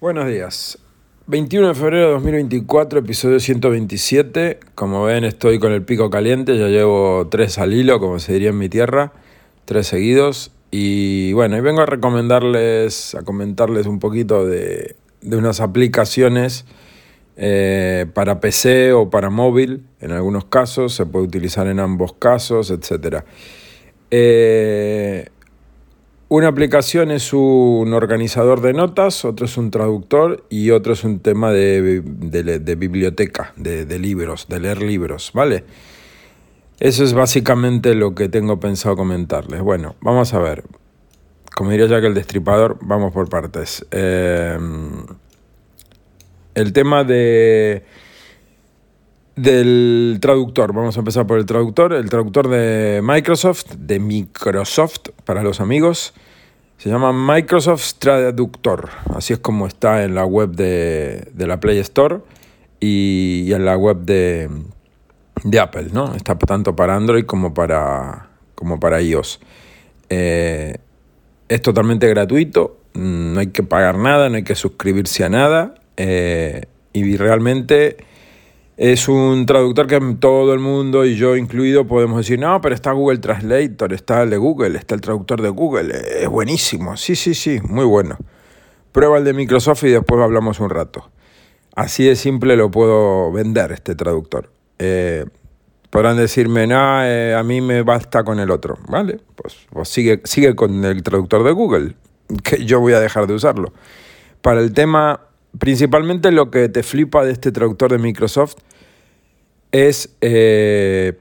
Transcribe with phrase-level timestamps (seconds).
[0.00, 0.78] Buenos días.
[1.26, 4.60] 21 de febrero de 2024, episodio 127.
[4.76, 6.56] Como ven, estoy con el pico caliente.
[6.56, 9.12] Ya llevo tres al hilo, como se diría en mi tierra.
[9.64, 10.52] Tres seguidos.
[10.70, 16.64] Y bueno, y vengo a recomendarles, a comentarles un poquito de, unas aplicaciones
[17.36, 19.84] eh, para PC o para móvil.
[19.98, 23.24] En algunos casos, se puede utilizar en ambos casos, etc.
[24.12, 25.26] Eh,
[26.28, 31.20] una aplicación es un organizador de notas, otro es un traductor y otro es un
[31.20, 32.02] tema de,
[32.76, 35.64] biblioteca, de, libros, de leer libros, ¿vale?
[36.80, 39.62] Eso es básicamente lo que tengo pensado comentarles.
[39.62, 40.64] Bueno, vamos a ver.
[41.56, 43.84] Como diría ya que el destripador, vamos por partes.
[43.90, 44.58] Eh,
[46.54, 47.84] el tema de
[49.38, 50.72] del traductor.
[50.72, 51.92] Vamos a empezar por el traductor.
[51.92, 56.14] El traductor de Microsoft, de Microsoft para los amigos,
[56.78, 58.88] se llama Microsoft Traductor.
[59.14, 62.20] Así es como está en la web de, la Play Store
[62.80, 64.48] y, en la web de,
[65.60, 66.14] Apple, ¿no?
[66.14, 69.40] Está tanto para Android como para, como para iOS.
[70.08, 70.78] Eh,
[71.48, 76.62] es totalmente gratuito, no hay que pagar nada, no hay que suscribirse a nada eh,
[76.92, 77.96] y realmente
[78.78, 82.92] es un traductor que todo el mundo y yo incluido podemos decir, no, pero está
[82.92, 86.96] Google Translator, está el de Google, está el traductor de Google, es buenísimo.
[86.96, 88.16] Sí, sí, sí, muy bueno.
[88.92, 91.10] Prueba el de Microsoft y después hablamos un rato.
[91.74, 94.48] Así de simple lo puedo vender este traductor.
[94.78, 95.24] Eh,
[95.90, 98.78] podrán decirme, no, eh, a mí me basta con el otro.
[98.86, 101.96] Vale, pues, pues sigue, sigue con el traductor de Google,
[102.44, 103.72] que yo voy a dejar de usarlo.
[104.40, 105.22] Para el tema
[105.58, 108.56] principalmente lo que te flipa de este traductor de Microsoft
[109.72, 111.18] es eh,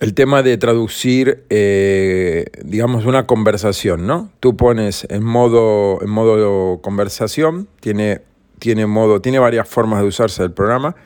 [0.00, 4.30] el tema de traducir, eh, digamos, una conversación, ¿no?
[4.40, 8.22] Tú pones en modo, en modo conversación, tiene,
[8.58, 10.96] tiene, modo, tiene varias formas de usarse el programa,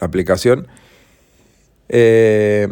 [0.00, 0.68] la aplicación.
[1.88, 2.68] Eh,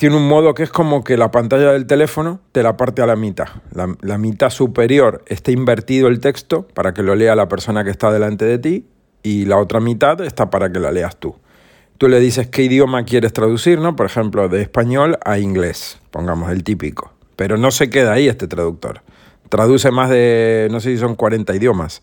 [0.00, 3.06] tiene un modo que es como que la pantalla del teléfono te la parte a
[3.06, 3.48] la mitad.
[3.72, 8.10] La, mitad superior está invertido el texto para que lo lea la persona que está
[8.10, 8.86] delante de ti
[9.22, 11.36] y la otra mitad está para que la leas tú.
[12.00, 13.94] Tú le dices qué idioma quieres traducir, ¿no?
[13.94, 17.12] Por ejemplo, de español a inglés, pongamos el típico.
[17.36, 19.02] Pero no se queda ahí este traductor.
[19.50, 22.00] Traduce más de, no sé si son 40 idiomas.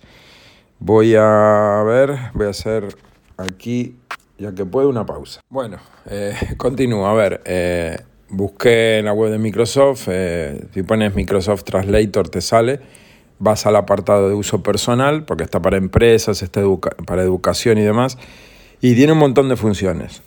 [0.77, 2.95] Voy a ver, voy a hacer
[3.37, 3.95] aquí
[4.37, 5.41] ya que puedo, una pausa.
[5.49, 7.07] Bueno, eh, continúo.
[7.07, 7.97] A ver, eh,
[8.29, 12.81] busqué en la web de Microsoft, eh, si pones Microsoft Translator te sale,
[13.39, 16.61] vas al apartado de uso personal, porque está para empresas, está
[17.07, 18.19] para educación y demás,
[18.81, 20.21] y tiene un montón de funciones.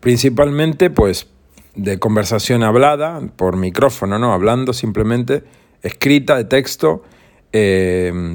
[0.00, 1.26] principalmente, pues,
[1.74, 4.32] de conversación hablada, por micrófono, ¿no?
[4.32, 5.44] Hablando simplemente,
[5.82, 7.02] escrita, de texto,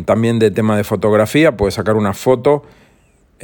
[0.05, 2.63] también de tema de fotografía, puedes sacar una foto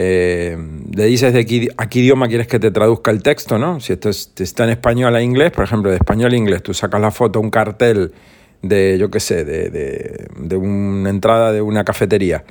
[0.01, 0.57] eh,
[0.95, 3.81] le dices de qué, a qué idioma quieres que te traduzca el texto, ¿no?
[3.81, 7.01] Si esto está en español a inglés, por ejemplo, de español a inglés, tú sacas
[7.01, 8.13] la foto, un cartel
[8.61, 12.45] de, yo qué sé, de, una entrada de una cafetería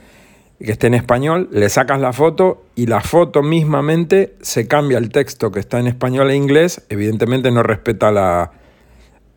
[0.60, 5.10] que esté en español, le sacas la foto y la foto mismamente se cambia el
[5.10, 8.50] texto que está en español e inglés, evidentemente no respeta la,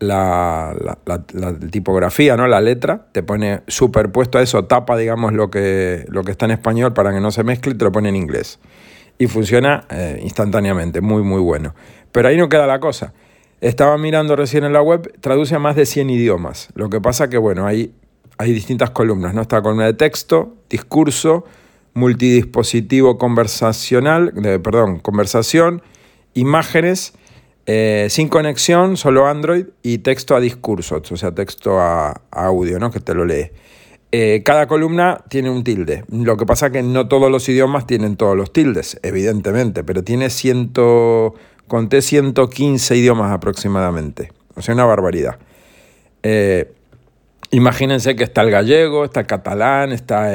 [0.02, 0.74] la,
[1.70, 2.46] tipografía, ¿no?
[2.48, 6.52] la letra, te pone superpuesto a eso, tapa, digamos, lo que, lo que está en
[6.52, 8.58] español para que no se mezcle y te lo pone en inglés.
[9.18, 11.74] Y funciona eh, instantáneamente, muy, muy bueno.
[12.10, 13.12] Pero ahí no queda la cosa.
[13.60, 16.70] Estaba mirando recién en la web, traduce a más de 100 idiomas.
[16.74, 17.92] Lo que pasa que, bueno, hay,
[18.42, 19.42] hay distintas columnas, ¿no?
[19.42, 21.44] Está columna de texto, discurso,
[21.94, 24.32] multidispositivo conversacional,
[24.62, 25.82] perdón, conversación,
[26.34, 27.14] imágenes
[27.66, 32.90] eh, sin conexión, solo Android y texto a discurso, o sea, texto a, audio, ¿no?
[32.90, 33.50] Que te lo lee.
[34.10, 36.04] Eh, cada columna tiene un tilde.
[36.10, 40.02] Lo que pasa es que no todos los idiomas tienen todos los tildes, evidentemente, pero
[40.02, 41.34] tiene ciento,
[41.68, 44.32] conté 115 idiomas aproximadamente.
[44.56, 45.38] O sea, una barbaridad.
[46.24, 46.72] Eh,
[47.52, 50.26] imagínense que está el gallego, está el catalán, está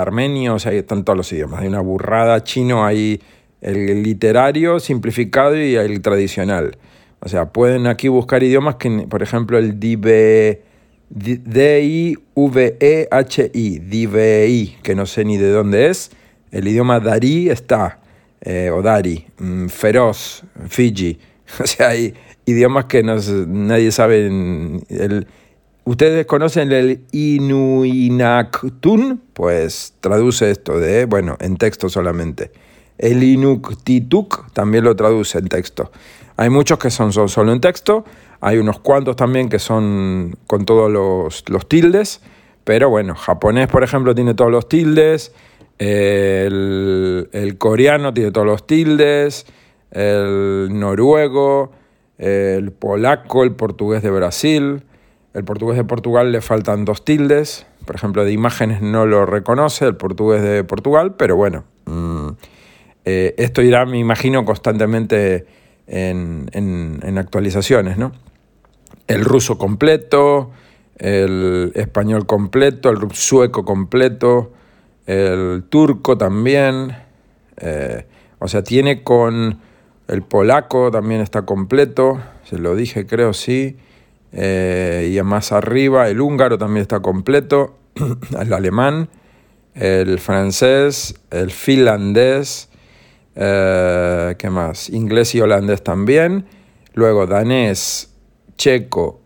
[0.00, 1.60] armenio, o sea, ahí están todos los idiomas.
[1.60, 3.20] Hay una burrada chino, hay
[3.60, 6.78] el literario simplificado y el tradicional.
[7.20, 10.58] O sea, pueden aquí buscar idiomas que, por ejemplo, el D-I-V-E-H-I,
[13.78, 16.10] D-V-E-I, que no sé ni de dónde es.
[16.50, 18.00] El idioma Dari está,
[18.42, 21.18] eh, o Dari, mm, feroz, Fiji.
[21.62, 22.14] O sea, hay
[22.46, 24.26] idiomas que nadie sabe.
[24.26, 25.26] El,
[25.86, 28.70] ¿Ustedes conocen el Inuinaktun?
[29.34, 32.52] Pues traduce esto de, bueno, en texto solamente.
[32.96, 35.92] El Inuktitut también lo traduce en texto.
[36.38, 38.06] Hay muchos que son, solo en texto,
[38.40, 42.22] hay unos cuantos también que son con todos los, tildes,
[42.64, 45.34] Pero bueno, japonés, por ejemplo, tiene todos los tildes,
[45.78, 49.44] el, el coreano tiene todos los tildes,
[49.90, 51.72] el noruego,
[52.16, 54.82] el polaco, el portugués de Brasil,
[55.34, 59.84] el portugués de Portugal le faltan dos tildes, por ejemplo, de imágenes no lo reconoce
[59.84, 62.28] el portugués de Portugal, pero bueno, mm,
[63.04, 65.44] eh, esto irá, me imagino, constantemente
[65.86, 68.12] en, en, actualizaciones, ¿no?
[69.06, 70.52] El ruso completo,
[70.96, 74.52] el español completo, el sueco completo,
[75.06, 76.96] el turco también,
[77.58, 78.06] eh,
[78.38, 79.60] o sea, tiene con
[80.06, 83.76] el polaco también está completo, se lo dije creo, sí.
[84.34, 87.78] Eh, y más arriba el húngaro también está completo,
[88.40, 89.08] el alemán,
[89.74, 92.68] el francés, el finlandés,
[93.36, 94.90] eh, ¿qué más?
[94.90, 96.46] Inglés y holandés también.
[96.94, 98.12] Luego danés,
[98.56, 99.20] checo,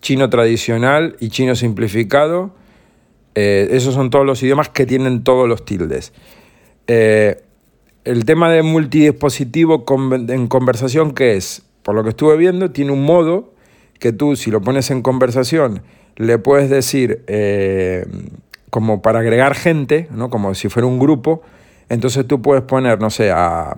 [0.00, 2.54] chino tradicional y chino simplificado.
[3.34, 6.12] Eh, esos son todos los idiomas que tienen todos los tildes
[8.04, 9.84] el tema de multidispositivo
[10.28, 11.62] en conversación, ¿qué es?
[11.82, 13.53] Por lo que estuve viendo, tiene un modo
[13.98, 15.82] que tú, si lo pones en conversación,
[16.16, 18.06] le puedes decir eh,
[18.70, 20.30] como para agregar gente, ¿no?
[20.30, 21.42] como si fuera un grupo.
[21.88, 23.74] Entonces tú puedes poner, no sé, a,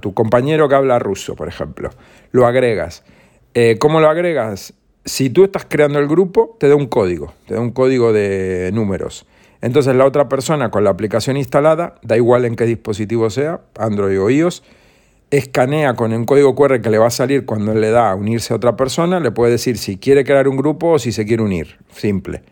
[0.00, 1.90] tu compañero que habla ruso, por ejemplo.
[2.32, 3.04] Lo agregas.
[3.54, 4.74] Eh, ¿Cómo lo agregas?
[5.04, 8.70] Si tú estás creando el grupo, te da un código, te da un código de
[8.74, 9.26] números.
[9.60, 14.20] Entonces la otra persona con la aplicación instalada, da igual en qué dispositivo sea, Android
[14.20, 14.62] o iOS,
[15.30, 18.52] escanea con un código QR que le va a salir cuando le da a unirse
[18.52, 21.42] a otra persona, le puede decir si quiere crear un grupo o si se quiere
[21.42, 22.42] unir, simple.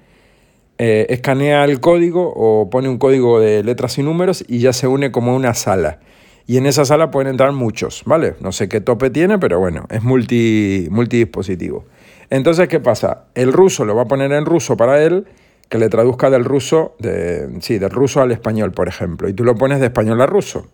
[0.79, 4.87] Eh, escanea el código o pone un código de letras y números y ya se
[4.87, 6.01] une como una sala.
[6.47, 8.35] Y en esa sala pueden entrar muchos, ¿vale?
[8.41, 11.87] No sé qué tope tiene, pero bueno, es multi, multidispositivo.
[12.31, 13.25] Entonces, ¿qué pasa?
[13.35, 15.27] El ruso lo va a poner en ruso para él
[15.69, 19.43] que le traduzca del ruso, de, sí, del ruso al español, por ejemplo, y tú
[19.45, 20.69] lo pones de español a ruso.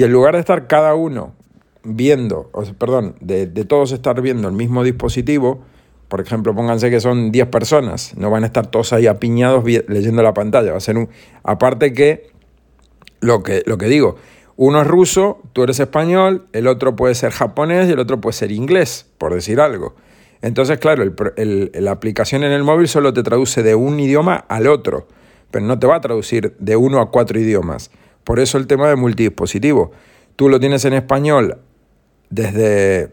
[0.00, 1.34] Y en lugar de estar cada uno
[1.82, 5.62] viendo, o perdón, de, todos estar viendo el mismo dispositivo,
[6.08, 10.22] por ejemplo, pónganse que son 10 personas, no van a estar todos ahí apiñados leyendo
[10.22, 11.10] la pantalla, va a ser un...
[11.42, 12.30] Aparte que
[13.20, 14.16] lo que, lo que digo,
[14.56, 18.32] uno es ruso, tú eres español, el otro puede ser japonés y el otro puede
[18.32, 19.96] ser inglés, por decir algo.
[20.40, 21.04] Entonces, claro,
[21.36, 25.08] la aplicación en el móvil solo te traduce de un idioma al otro,
[25.50, 27.90] pero no te va a traducir de uno a cuatro idiomas.
[28.24, 29.92] Por eso el tema de multidispositivo.
[30.36, 31.58] Tú lo tienes en español
[32.30, 33.10] desde,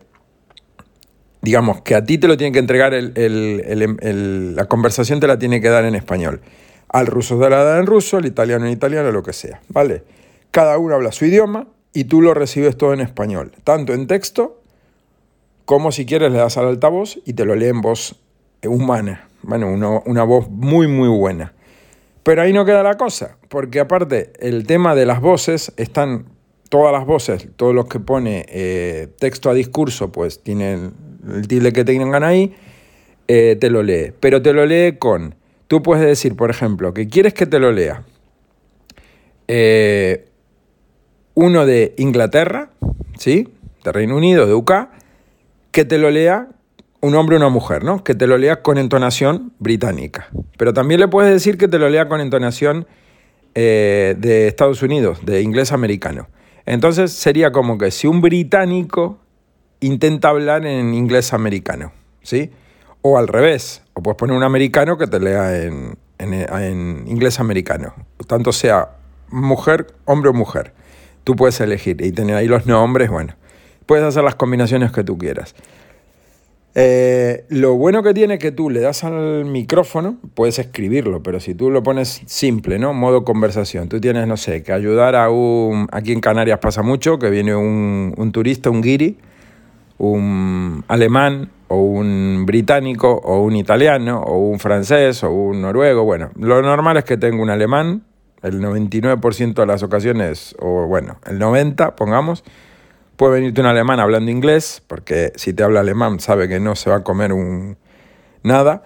[1.42, 5.70] digamos, que a ti te lo tiene que entregar, la conversación te la tiene que
[5.70, 6.42] dar en español.
[6.90, 10.04] Al ruso te la da en ruso, al italiano en italiano, lo que sea, ¿vale?
[10.52, 14.62] Cada uno habla su idioma y tú lo recibes todo en español, tanto en texto
[15.66, 18.16] como si quieres le das al altavoz y te lo lee en voz
[18.64, 19.28] humana.
[19.44, 19.68] Bueno,
[20.06, 21.54] una, voz muy, muy buena.
[22.28, 26.26] Pero ahí no queda la cosa, porque aparte el tema de las voces, están
[26.68, 30.92] todas las voces, todos los que pone eh, texto a discurso, pues tienen
[31.34, 32.54] el tilde que tengan ahí,
[33.30, 34.12] eh, te lo lee.
[34.20, 35.36] Pero te lo lee con,
[35.70, 38.04] tú puedes decir, por ejemplo, que quieres que te lo lea
[39.48, 40.26] eh,
[41.34, 42.72] uno de Inglaterra,
[43.18, 43.48] ¿sí?
[43.86, 44.74] De Reino Unido, de UK,
[45.72, 46.50] que te lo lea
[47.02, 48.04] un hombre o una mujer, ¿no?
[48.04, 50.30] Que te lo lea con entonación británica.
[50.58, 52.88] Pero también le puedes decir que te lo lea con entonación
[53.56, 56.28] eh, de Estados Unidos, de inglés americano.
[56.66, 59.20] Entonces sería como que si un británico
[59.80, 61.92] intenta hablar en inglés americano,
[62.24, 62.52] ¿sí?
[63.02, 67.94] O al revés, o puedes poner un americano que te lea en, en inglés americano,
[68.28, 68.90] tanto sea
[69.30, 70.74] mujer, hombre o mujer.
[71.24, 73.36] Tú puedes elegir y tener ahí los nombres, bueno.
[73.86, 75.56] Puedes hacer las combinaciones que tú quieras.
[76.80, 81.40] Eh, lo bueno que tiene es que tú le das al micrófono, puedes escribirlo, pero
[81.40, 82.94] si tú lo pones simple, ¿no?
[82.94, 83.90] Modo conversación.
[83.90, 85.88] Tú tienes, no sé, que ayudar a un...
[85.92, 89.18] Aquí en Canarias pasa mucho, que viene un, un turista, un guiri,
[89.98, 96.04] un alemán o un británico o un italiano o un francés o un noruego.
[96.04, 98.04] Bueno, lo normal es que tenga un alemán,
[98.44, 102.44] el 99% de las ocasiones, o bueno, el 90%, pongamos,
[103.18, 106.90] Puede venirte un alemán hablando inglés, porque si te habla alemán sabe que no se
[106.90, 107.78] va a comer un
[108.44, 108.84] nada.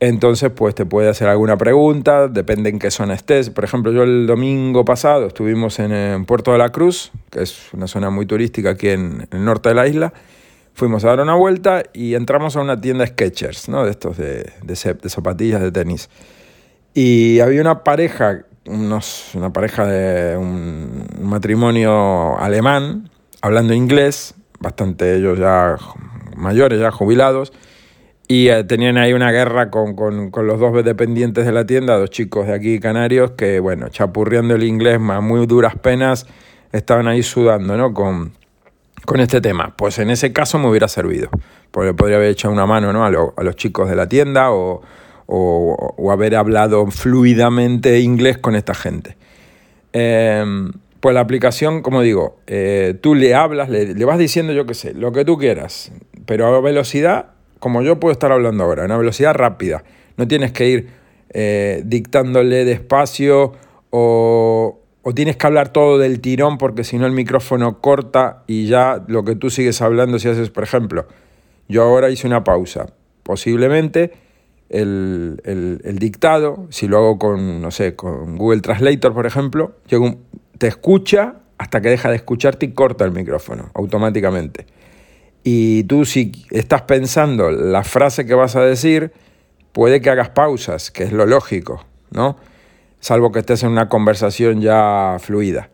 [0.00, 3.50] Entonces, pues te puede hacer alguna pregunta, depende en qué zona estés.
[3.50, 7.86] Por ejemplo, yo el domingo pasado estuvimos en, Puerto de la Cruz, que es una
[7.86, 10.14] zona muy turística aquí en, el norte de la isla.
[10.72, 13.84] Fuimos a dar una vuelta y entramos a una tienda Sketchers, ¿no?
[13.84, 16.08] De estos de, de, zapatillas de tenis.
[16.94, 23.10] Y había una pareja, unos, una pareja de un matrimonio alemán,
[23.40, 25.76] hablando inglés, bastante ellos ya
[26.36, 27.52] mayores, ya jubilados,
[28.28, 31.98] Y eh, tenían ahí una guerra con, con, con, los dos dependientes de la tienda,
[31.98, 36.26] dos chicos de aquí canarios, que bueno, chapurriando el inglés a muy duras penas,
[36.70, 37.92] estaban ahí sudando, ¿no?
[37.92, 38.32] Con,
[39.04, 39.74] con este tema.
[39.76, 41.28] Pues en ese caso me hubiera servido,
[41.72, 43.04] porque podría haber echado una mano ¿no?
[43.04, 44.80] a, a los chicos de la tienda o,
[45.26, 49.16] o, o, haber hablado fluidamente inglés con esta gente.
[49.92, 50.70] Eh,
[51.00, 54.94] pues la aplicación, como digo, eh, tú le hablas, le, vas diciendo, yo qué sé,
[54.94, 55.92] lo que tú quieras,
[56.26, 57.30] pero a velocidad
[57.60, 59.84] como yo puedo estar hablando ahora, a una velocidad rápida.
[60.16, 60.88] No tienes que ir
[61.28, 63.52] eh, dictándole despacio
[63.90, 68.66] o, o, tienes que hablar todo del tirón porque si no el micrófono corta y
[68.66, 71.06] ya lo que tú sigues hablando, si haces, por ejemplo,
[71.68, 72.86] yo ahora hice una pausa,
[73.22, 74.12] posiblemente
[74.70, 79.74] el, el, el dictado, si lo hago con, no sé, con Google Translator, por ejemplo,
[80.60, 84.66] te escucha hasta que deja de escucharte y corta el micrófono automáticamente
[85.42, 89.12] y tú si estás pensando la frase que vas a decir,
[89.72, 92.36] puede que hagas pausas, que es lo lógico, ¿no?
[93.00, 95.70] Salvo que estés en una conversación ya fluida.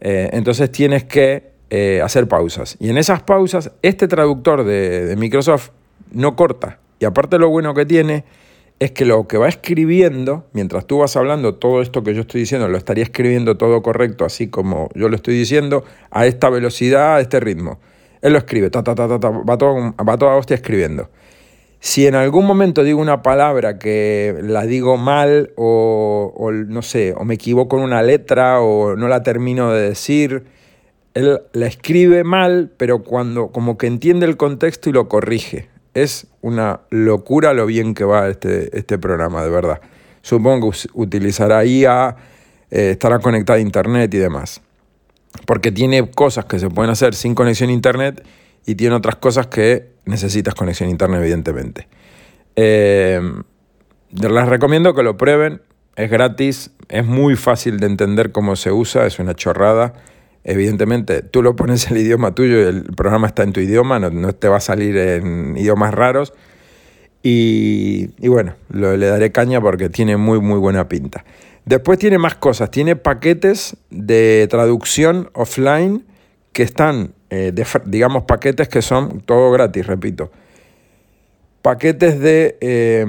[0.00, 2.76] Eh, entonces tienes que eh, hacer pausas.
[2.80, 5.70] Y en esas pausas, este traductor de, de Microsoft
[6.12, 6.78] no corta.
[6.98, 8.24] Y aparte lo bueno que tiene
[8.78, 12.40] es que lo que va escribiendo, mientras tú vas hablando, todo esto que yo estoy
[12.40, 17.16] diciendo, lo estaría escribiendo todo correcto, así como yo lo estoy diciendo, a esta velocidad,
[17.16, 17.78] a este ritmo.
[18.22, 21.10] Él lo escribe, ta, ta, ta, va, todo, va toda hostia escribiendo.
[21.78, 27.12] Si en algún momento digo una palabra que la digo mal o, o, no sé,
[27.16, 30.44] o me equivoco en una letra o no la termino de decir,
[31.14, 35.68] él la escribe mal, pero cuando como que entiende el contexto y lo corrige.
[35.94, 39.80] Es una locura lo bien que va este, este programa, de verdad.
[40.22, 42.16] Supongo que utilizará IA,
[42.70, 44.62] eh, estará conectado a internet y demás
[45.46, 48.24] porque tiene cosas que se pueden hacer sin conexión a internet
[48.66, 51.88] y tiene otras cosas que necesitas conexión a internet, evidentemente.
[52.56, 53.20] Eh,
[54.10, 55.62] les recomiendo que lo prueben,
[55.96, 59.94] es gratis, es muy fácil de entender cómo se usa, es una chorrada.
[60.44, 64.32] Evidentemente, tú lo pones el idioma tuyo y el programa está en tu idioma, no,
[64.32, 66.32] te va a salir en idiomas raros.
[67.22, 71.24] Y, y bueno, lo, le daré caña porque tiene muy, muy buena pinta.
[71.64, 76.04] Después tiene más cosas, tiene paquetes de traducción offline
[76.52, 77.52] que están, eh,
[77.86, 80.32] digamos, paquetes que son todo gratis, repito.
[81.62, 83.06] Paquetes de, eh,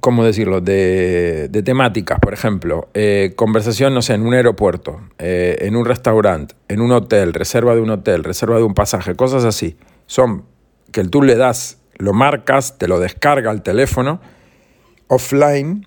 [0.00, 5.58] ¿cómo decirlo?, de, de temáticas, por ejemplo, eh, conversación, no sé, en un aeropuerto, eh,
[5.60, 9.44] en un restaurante, en un hotel, reserva de un hotel, reserva de un pasaje, cosas
[9.44, 9.76] así.
[10.06, 10.44] Son
[10.90, 14.20] que tú le das, lo marcas, te lo descarga al teléfono,
[15.08, 15.86] offline,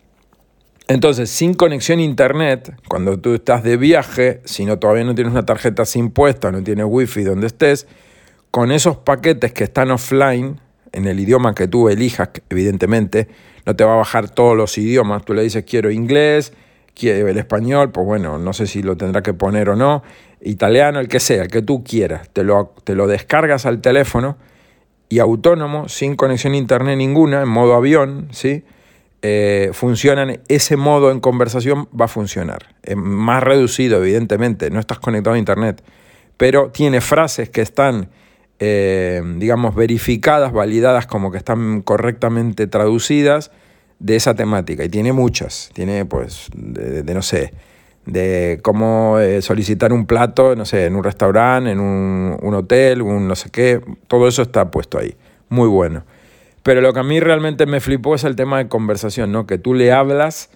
[0.88, 5.32] entonces, sin conexión a internet, cuando tú estás de viaje, si no todavía no tienes
[5.32, 7.88] una tarjeta sin puesta, no tienes wifi donde estés,
[8.52, 10.62] con esos paquetes que están offline,
[10.96, 13.28] en el idioma que tú elijas, evidentemente,
[13.66, 15.24] no te va a bajar todos los idiomas.
[15.26, 16.54] Tú le dices quiero inglés,
[16.94, 20.04] quiero el español, pues bueno, no sé si lo tendrá que poner o no,
[20.42, 22.30] italiano, el que sea, el que tú quieras.
[22.30, 24.38] Te lo, te lo descargas al teléfono
[25.10, 28.64] y autónomo, sin conexión a internet ninguna, en modo avión, ¿sí?
[29.28, 32.76] eh, funcionan, ese modo en conversación va a funcionar.
[32.84, 35.82] Es más reducido, evidentemente, no estás conectado a Internet,
[36.38, 38.10] pero tiene frases que están,
[38.60, 43.52] eh, digamos, verificadas, validadas como que están correctamente traducidas
[44.00, 44.84] de esa temática.
[44.84, 47.54] Y tiene muchas, tiene pues, de, no sé,
[48.06, 53.02] de cómo eh, solicitar un plato, no sé, en un restaurante, en un, un hotel,
[53.02, 55.16] un no sé qué, todo eso está puesto ahí.
[55.50, 56.04] Muy bueno.
[56.64, 59.46] Pero lo que a mí realmente me flipó es el tema de conversación, ¿no?
[59.46, 60.50] Que tú le hablas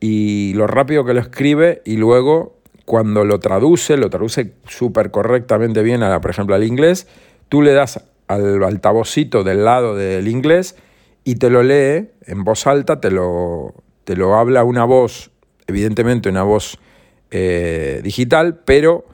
[0.00, 5.82] y lo rápido que lo escribe y luego cuando lo traduce, lo traduce súper correctamente
[5.82, 7.06] bien, a, por ejemplo, al inglés,
[7.48, 10.76] tú le das al altavocito del lado del inglés
[11.24, 13.74] y te lo lee en voz alta, te lo,
[14.04, 15.30] te lo habla una voz,
[15.66, 16.78] evidentemente una voz
[17.30, 19.04] eh, digital, pero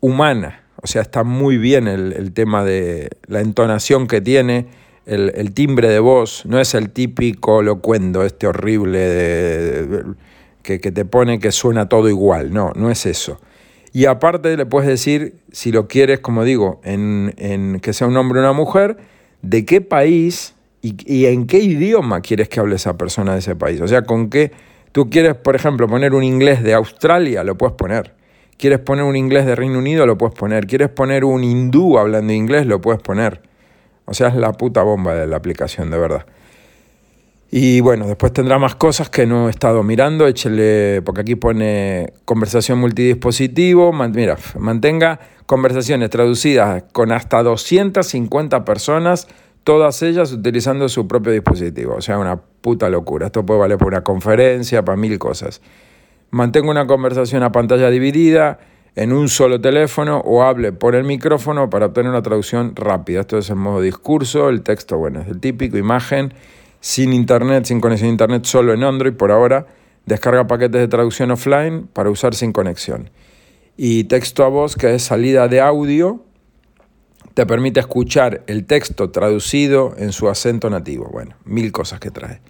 [0.00, 0.64] humana.
[0.82, 4.68] O sea, está muy bien el, el tema de la entonación que tiene
[5.06, 10.04] el, el, timbre de voz no es el típico locuendo, este horrible de,
[10.62, 13.40] que, que, te pone que suena todo igual, no, no es eso.
[13.92, 18.16] Y aparte le puedes decir, si lo quieres, como digo, en, en que sea un
[18.16, 18.98] hombre o una mujer,
[19.42, 23.56] de qué país y, y, en qué idioma quieres que hable esa persona de ese
[23.56, 23.80] país.
[23.80, 24.52] O sea, con qué
[24.92, 28.14] tú quieres, por ejemplo, poner un inglés de Australia, lo puedes poner.
[28.56, 30.66] Quieres poner un inglés de Reino Unido, lo puedes poner.
[30.66, 33.40] Quieres poner un hindú hablando inglés, lo puedes poner.
[34.04, 36.26] O sea, es la puta bomba de la aplicación, de verdad.
[37.52, 40.26] Y bueno, después tendrá más cosas que no he estado mirando.
[40.26, 43.92] Échele, porque aquí pone conversación multidispositivo.
[43.92, 49.26] mira, mantenga conversaciones traducidas con hasta 250 personas
[49.64, 51.96] todas ellas utilizando su propio dispositivo.
[51.96, 53.26] O sea, una puta locura.
[53.26, 55.60] Esto puede valer para una conferencia, para mil cosas.
[56.30, 58.60] Mantengo una conversación a pantalla dividida
[58.94, 63.20] en un solo teléfono o hable por el micrófono para obtener una traducción rápida.
[63.20, 66.32] Esto es el modo discurso, el texto, bueno, es el típico, imagen,
[66.80, 69.66] sin internet, sin conexión a internet, solo en Android por ahora.
[70.06, 73.10] Descarga paquetes de traducción offline para usar sin conexión.
[73.76, 76.24] Y texto a voz, que es salida de audio,
[77.34, 81.08] te permite escuchar el texto traducido en su acento nativo.
[81.12, 82.40] Bueno, mil cosas que trae.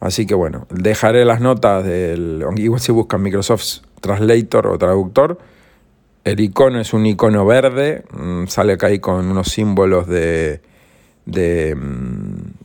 [0.00, 2.44] Así que bueno, dejaré las notas del.
[2.56, 5.38] Igual si buscan Microsoft Translator o traductor,
[6.24, 10.60] el icono es un icono verde, mm, sale acá ahí con unos símbolos de,
[11.26, 12.63] de mm,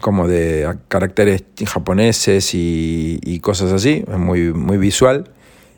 [0.00, 5.24] como de caracteres japoneses y, cosas así, es muy, muy visual.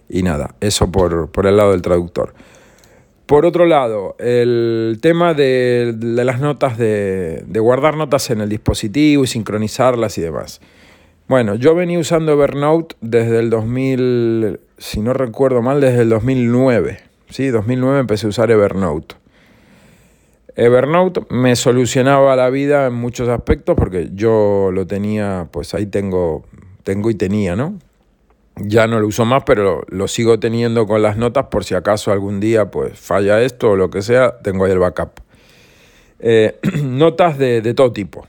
[0.09, 2.35] Y nada, eso por, por el lado del traductor.
[3.27, 9.23] Por otro lado, el tema de, las notas, de, de, guardar notas en el dispositivo
[9.23, 10.61] y sincronizarlas y demás.
[11.29, 16.99] Bueno, yo venía usando Evernote desde el 2000, si no recuerdo mal, desde el 2009.
[17.29, 19.15] Sí, 2009 empecé a usar Evernote.
[20.61, 26.45] Evernote me solucionaba la vida en muchos aspectos porque yo lo tenía, pues ahí tengo,
[26.83, 27.79] tengo y tenía, ¿no?
[28.57, 32.13] Ya no lo uso más, pero lo, sigo teniendo con las notas por si acaso
[32.13, 35.21] algún día pues falla esto o lo que sea, tengo ahí el backup.
[36.19, 38.27] Eh, notas de, todo tipo,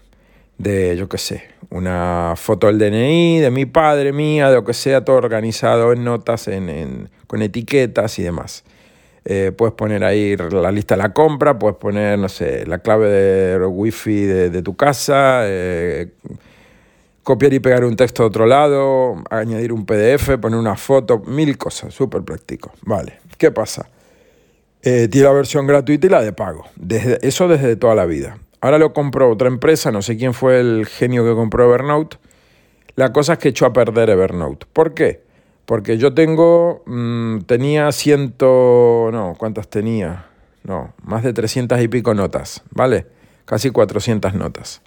[0.58, 4.74] de yo qué sé, una foto del DNI, de mi padre, mía, de lo que
[4.74, 8.64] sea, todo organizado en notas, en, con etiquetas y demás.
[9.24, 13.08] Eh, puedes poner ahí la lista de la compra, puedes poner, no sé, la clave
[13.08, 16.08] de wifi de, de tu casa, eh,
[17.24, 21.58] copiar y pegar un texto a otro lado, añadir un PDF, poner una foto, mil
[21.58, 22.72] cosas, súper práctico.
[22.82, 23.88] Vale, ¿qué pasa?
[24.84, 26.66] Eh, tiene la versión gratuita y la de pago.
[26.76, 28.38] Desde, eso desde toda la vida.
[28.62, 32.18] Ahora lo compró otra empresa, no sé quién fue el genio que compró Evernote.
[32.96, 34.66] La cosa es que echó a perder Evernote.
[34.74, 35.22] ¿Por qué?
[35.72, 40.26] Porque yo tengo, mm, tenía ciento, no, ¿cuántas tenía?
[40.66, 43.06] No, más de 300 y pico notas, ¿vale?
[43.46, 44.82] Casi 400 notas.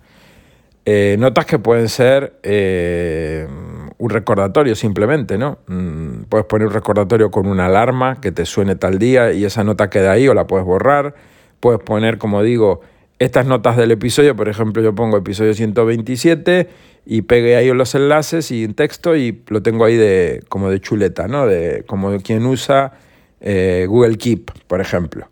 [0.84, 3.48] Eh, notas que pueden ser eh,
[3.96, 5.56] un recordatorio simplemente, ¿no?
[5.68, 9.64] Mm, puedes poner un recordatorio con una alarma que te suene tal día y esa
[9.64, 11.14] nota queda ahí o la puedes borrar.
[11.60, 12.82] Puedes poner, como digo,
[13.18, 16.68] estas notas del episodio, por ejemplo, yo pongo episodio 127
[17.06, 20.80] y pegué ahí los enlaces y en texto y lo tengo ahí de como de
[20.80, 21.46] chuleta, ¿no?
[21.46, 22.92] De como quien usa
[23.40, 25.28] eh, Google Keep, por ejemplo.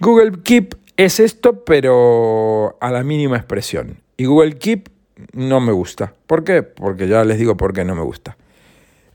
[0.00, 4.00] Google Keep es esto, pero a la mínima expresión.
[4.16, 4.88] Y Google Keep
[5.32, 6.14] no me gusta.
[6.26, 6.62] ¿Por qué?
[6.62, 8.36] Porque ya les digo por qué no me gusta.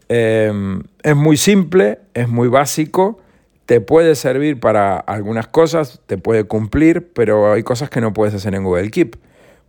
[0.09, 3.19] Em, es muy simple, es muy básico,
[3.65, 8.33] te puede servir para algunas cosas, te puede cumplir, pero hay cosas que no puedes
[8.33, 9.15] hacer en Google Keep.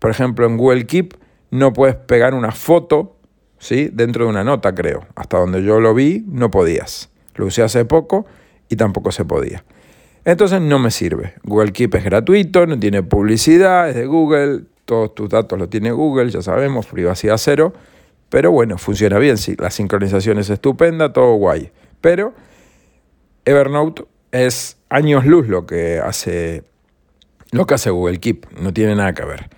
[0.00, 1.14] Por ejemplo, en Google Keep
[1.50, 3.16] no puedes pegar una foto
[3.58, 3.90] ¿sí?
[3.92, 5.06] dentro de una nota, creo.
[5.14, 7.10] Hasta donde yo lo vi, no podías.
[7.34, 8.26] Lo usé hace poco
[8.68, 9.64] y tampoco se podía.
[10.24, 11.34] Entonces no me sirve.
[11.42, 15.92] Google Keep es gratuito, no tiene publicidad, es de Google, todos tus datos los tiene
[15.92, 17.72] Google, ya sabemos, privacidad cero,
[18.28, 21.70] pero bueno, funciona bien, sí, la sincronización es estupenda, todo guay.
[22.00, 22.34] Pero
[23.44, 26.64] Evernote es años luz lo que hace
[27.50, 29.48] lo que hace Google Keep, no tiene nada que ver.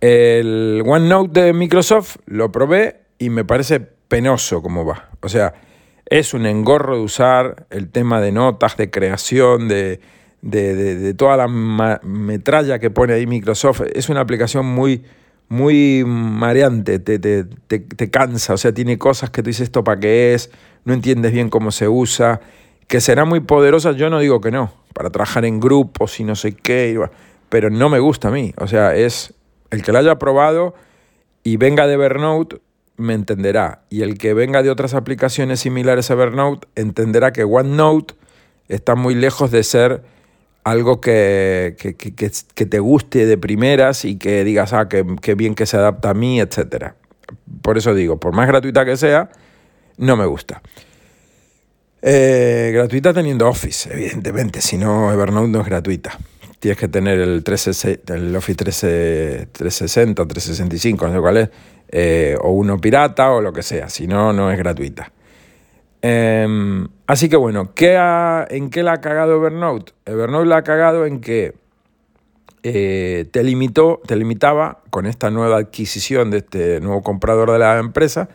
[0.00, 5.10] El OneNote de Microsoft lo probé y me parece penoso cómo va.
[5.20, 5.54] O sea,
[6.06, 10.00] es un engorro de usar el tema de notas, de creación, de,
[10.40, 13.82] de, toda la metralla que pone ahí Microsoft.
[13.92, 15.02] Es una aplicación muy,
[15.48, 19.98] muy mareante, te, te, te, cansa, o sea, tiene cosas que tú dices esto para
[19.98, 20.50] qué es,
[20.84, 22.40] no entiendes bien cómo se usa,
[22.86, 26.36] que será muy poderosa, yo no digo que no, para trabajar en grupos y no
[26.36, 26.98] sé qué,
[27.48, 29.34] pero no me gusta a mí, o sea, es
[29.70, 30.74] el que la haya probado
[31.42, 32.60] y venga de Evernote
[32.96, 38.14] me entenderá, y el que venga de otras aplicaciones similares a Evernote entenderá que OneNote
[38.68, 40.02] está muy lejos de ser
[40.64, 45.76] algo que, que, te guste de primeras y que digas, ah, qué bien que se
[45.76, 46.92] adapta a mí, etc.
[47.62, 49.30] Por eso digo, por más gratuita que sea,
[49.96, 50.60] no me gusta.
[52.02, 56.18] Eh, gratuita teniendo Office, evidentemente, si no, Evernote no es gratuita.
[56.58, 61.50] Tienes que tener el, 13, el Office 13, 360, 365, no sé cuál es,
[61.88, 65.12] eh, o uno pirata o lo que sea, si no, no es gratuita.
[66.02, 67.96] Em, así que bueno, ¿qué
[68.50, 69.92] ¿en qué la ha cagado Evernote?
[70.04, 71.54] Evernote la ha cagado en que
[72.62, 77.78] eh, te, limitó, te limitaba con esta nueva adquisición de este nuevo comprador de la
[77.78, 78.28] empresa,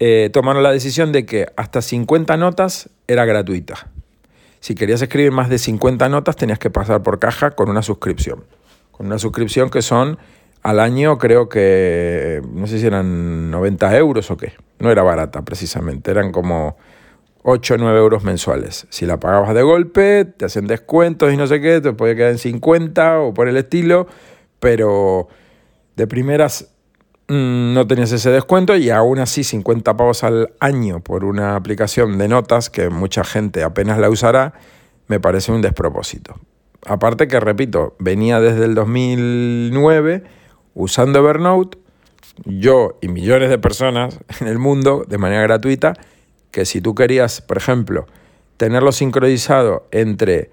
[0.00, 3.88] eh, tomaron la decisión de que hasta 50 notas era gratuita.
[4.60, 8.44] Si querías escribir más de 50 notas tenías que pasar por caja con una suscripción.
[8.92, 10.18] con una suscripción que son
[10.62, 15.42] al año creo que, no sé si eran 90 euros o qué, no era barata
[15.42, 16.76] precisamente, eran como
[17.44, 18.86] 8 o 9 euros mensuales.
[18.90, 22.30] Si la pagabas de golpe, te hacen descuentos y no sé qué, te podía quedar
[22.32, 24.08] en 50 o por el estilo,
[24.58, 25.28] pero
[25.96, 26.68] de primeras
[27.28, 32.28] no tenías ese descuento y aún así 50 pavos al año por una aplicación de
[32.28, 34.54] notas que mucha gente apenas la usará,
[35.08, 36.40] me parece un despropósito.
[36.86, 40.24] Aparte que, repito, venía desde el 2009
[40.74, 41.78] usando Evernote,
[42.44, 45.94] yo y millones de personas en el mundo de manera gratuita,
[46.50, 48.06] que si tú querías, por ejemplo,
[48.56, 50.50] tenerlo sincronizado entre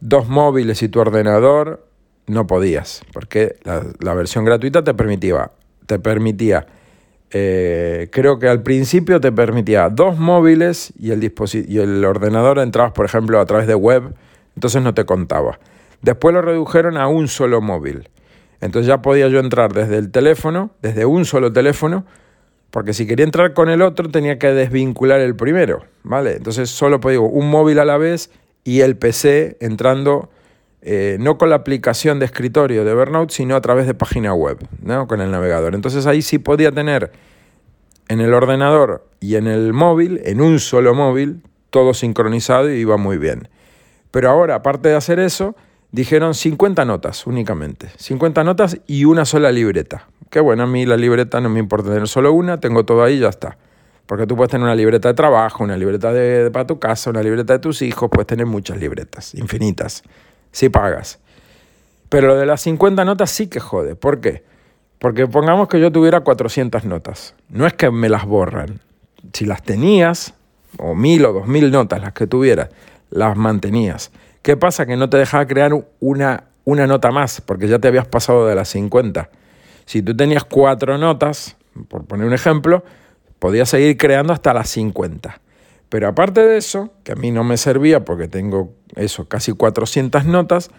[0.00, 1.86] dos móviles y tu ordenador,
[2.26, 5.50] no podías, porque la, versión gratuita te permitía,
[5.88, 6.68] te permitía
[7.30, 11.22] eh, creo que al principio te permitía dos móviles y el,
[11.68, 14.14] y el ordenador entrabas, por ejemplo, a través de web,
[14.54, 15.58] entonces no te contaba.
[16.00, 18.08] Después lo redujeron a un solo móvil.
[18.60, 22.06] Entonces ya podía yo entrar desde el teléfono, desde un solo teléfono,
[22.70, 26.36] porque si quería entrar con el otro tenía que desvincular el primero, ¿vale?
[26.36, 28.30] Entonces solo podía un móvil a la vez
[28.64, 30.30] y el PC entrando
[30.82, 34.58] eh, no con la aplicación de escritorio de Evernote, sino a través de página web,
[34.80, 35.06] ¿no?
[35.06, 35.74] Con el navegador.
[35.74, 37.12] Entonces ahí sí podía tener
[38.08, 42.96] en el ordenador y en el móvil, en un solo móvil, todo sincronizado y iba
[42.96, 43.48] muy bien.
[44.10, 45.54] Pero ahora, aparte de hacer eso,
[45.92, 47.88] dijeron 50 notas únicamente.
[47.96, 50.08] 50 notas y una sola libreta.
[50.30, 53.16] Que bueno, a mí la libreta no me importa tener solo una, tengo todo ahí
[53.16, 53.58] y ya está.
[54.06, 57.22] Porque tú puedes tener una libreta de trabajo, una libreta de, para tu casa, una
[57.22, 60.02] libreta de tus hijos, puedes tener muchas libretas, infinitas,
[60.52, 61.18] si pagas.
[62.08, 63.94] Pero lo de las 50 notas sí que jode.
[63.94, 64.42] ¿Por qué?
[64.98, 67.34] Porque pongamos que yo tuviera 400 notas.
[67.48, 68.80] No es que me las borran.
[69.32, 70.34] Si las tenías,
[70.78, 72.70] o mil o dos mil notas, las que tuvieras,
[73.10, 74.10] las mantenías.
[74.42, 74.86] ¿Qué pasa?
[74.86, 78.54] Que no te dejaba crear una, una nota más, porque ya te habías pasado de
[78.54, 79.30] las 50.
[79.84, 81.56] Si tú tenías cuatro notas,
[81.88, 82.84] por poner un ejemplo,
[83.38, 85.40] podías seguir creando hasta las 50.
[85.88, 90.24] Pero aparte de eso, que a mí no me servía porque tengo eso, casi 400
[90.26, 90.70] notas,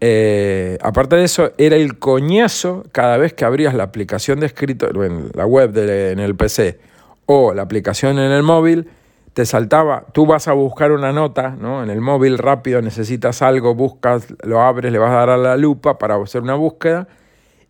[0.00, 4.88] eh, aparte de eso, era el coñazo cada vez que abrías la aplicación de escrito,
[5.04, 6.78] en la web en el PC
[7.26, 8.88] o la aplicación en el móvil,
[9.34, 11.84] te saltaba, tú vas a buscar una nota, ¿no?
[11.84, 15.56] En el móvil rápido necesitas algo, buscas, lo abres, le vas a dar a la
[15.56, 17.06] lupa para hacer una búsqueda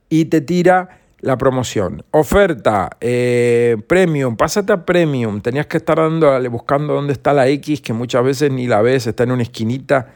[0.08, 2.04] y te tira la promoción.
[2.10, 5.40] Oferta, eh, premium, pásate a premium.
[5.40, 9.06] Tenías que estar dando, buscando dónde está la X, que muchas veces ni la ves,
[9.06, 10.08] está en una esquinita.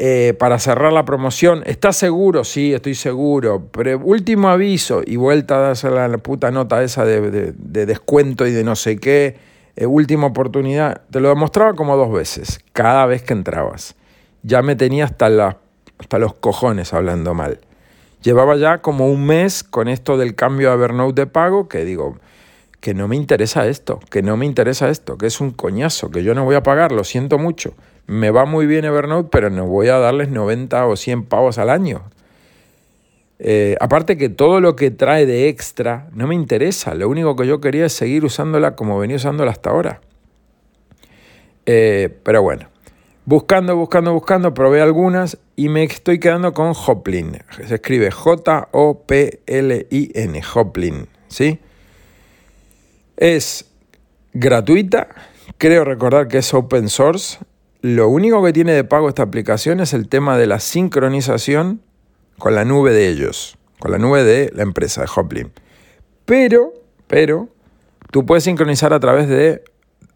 [0.00, 1.62] Eh, para cerrar la promoción.
[1.66, 2.44] ¿Estás seguro?
[2.44, 3.68] Sí, estoy seguro.
[3.72, 7.52] Pero último aviso y vuelta a darse la, puta nota esa de
[7.86, 12.58] descuento y de no sé qué eh, última oportunidad, te lo demostraba como dos veces,
[12.72, 13.94] cada vez que entrabas.
[14.42, 15.56] Ya me tenía hasta,
[15.98, 17.60] hasta los cojones hablando mal.
[18.22, 22.18] Llevaba ya como un mes con esto del cambio a Evernote de pago que digo,
[22.80, 26.22] que no me interesa esto, que no me interesa esto, que es un coñazo, que
[26.22, 27.74] yo no voy a pagar, lo siento mucho.
[28.06, 31.70] Me va muy bien Evernote, pero no voy a darles 90 o 100 pavos al
[31.70, 32.02] año.
[33.40, 37.46] Eh, aparte que todo lo que trae de extra no me interesa, lo único que
[37.46, 40.00] yo quería es seguir usándola como venía usándola hasta ahora.
[41.66, 42.68] Eh, pero bueno,
[43.28, 47.42] buscando, buscando, buscando, probé algunas y me estoy quedando con Hoplin.
[47.66, 48.72] Se escribe J-O-P-L-I-N,
[50.54, 51.58] Hoplin, ¿sí?
[53.18, 53.66] Es
[54.32, 55.08] gratuita,
[55.58, 57.36] creo recordar que es open source.
[57.82, 61.82] Lo único que tiene de pago esta aplicación es el tema de la sincronización
[62.38, 65.52] con la nube de ellos, con la nube de la empresa de Hoplin.
[66.24, 66.72] Pero,
[67.06, 67.50] pero,
[68.10, 69.64] tú puedes sincronizar a través de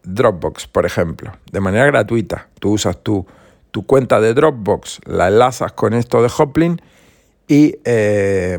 [0.03, 2.47] Dropbox, por ejemplo, de manera gratuita.
[2.59, 3.25] Tú usas tu,
[3.71, 6.81] tu cuenta de Dropbox, la enlazas con esto de Hoplin
[7.47, 8.57] y, eh,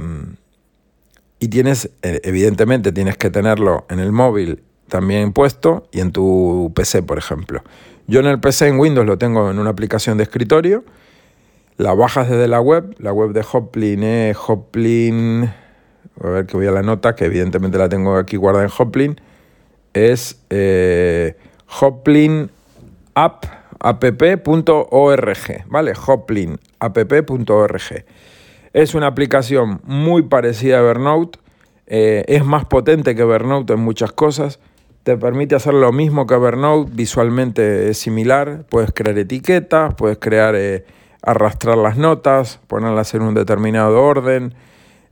[1.38, 6.72] y tienes, eh, evidentemente, tienes que tenerlo en el móvil también puesto y en tu
[6.74, 7.62] PC, por ejemplo.
[8.06, 10.84] Yo en el PC en Windows lo tengo en una aplicación de escritorio
[11.76, 15.50] la bajas desde la web, la web de Hoplin es Hoplin,
[16.22, 19.20] a ver que voy a la nota, que evidentemente la tengo aquí guardada en Hoplin,
[19.94, 21.36] es eh,
[21.80, 22.50] hoplinapp.org,
[25.66, 25.92] ¿vale?
[26.06, 28.04] hoplinapp.org.
[28.72, 31.38] Es una aplicación muy parecida a Evernote,
[31.86, 34.60] eh, es más potente que Evernote en muchas cosas,
[35.04, 40.54] te permite hacer lo mismo que Evernote, visualmente es similar, puedes crear etiquetas, puedes crear...
[40.54, 40.84] Eh,
[41.24, 44.54] arrastrar las notas, ponerlas en un determinado orden,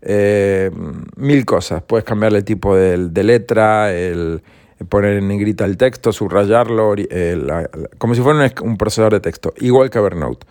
[0.03, 0.71] eh,
[1.17, 1.83] mil cosas.
[1.83, 4.43] Puedes cambiarle el tipo de, letra, el,
[4.85, 6.95] poner en negrita el texto, subrayarlo,
[7.99, 10.47] como si fuera un, procesador de texto, igual que Evernote.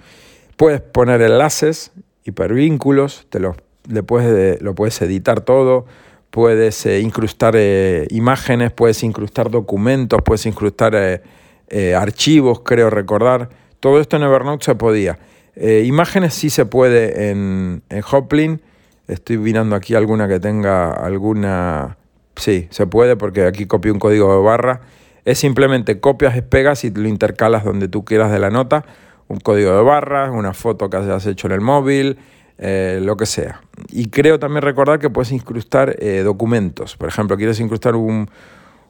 [0.58, 1.92] Puedes poner enlaces
[2.24, 3.56] hipervínculos, te los,
[3.90, 5.86] le puedes, lo puedes editar todo,
[6.30, 13.50] puedes eh, incrustar eh, imágenes, puedes incrustar documentos, puedes incrustar eh, archivos, creo recordar.
[13.80, 15.20] Todo esto en Evernote se podía.
[15.56, 18.62] imágenes sí se puede en, en Hoplin.
[19.08, 21.98] Estoy mirando aquí alguna que tenga alguna...
[22.36, 24.82] Sí, se puede porque aquí copio un código de barra.
[25.26, 28.86] Es simplemente copias, pegas y lo intercalas donde tú quieras de la nota.
[29.28, 32.18] Un código de barras, una foto que hayas hecho en el móvil,
[32.58, 33.62] eh, lo que sea.
[33.90, 36.98] Y creo también recordar que puedes incrustar eh, documentos.
[36.98, 38.30] Por ejemplo, quieres incrustar un,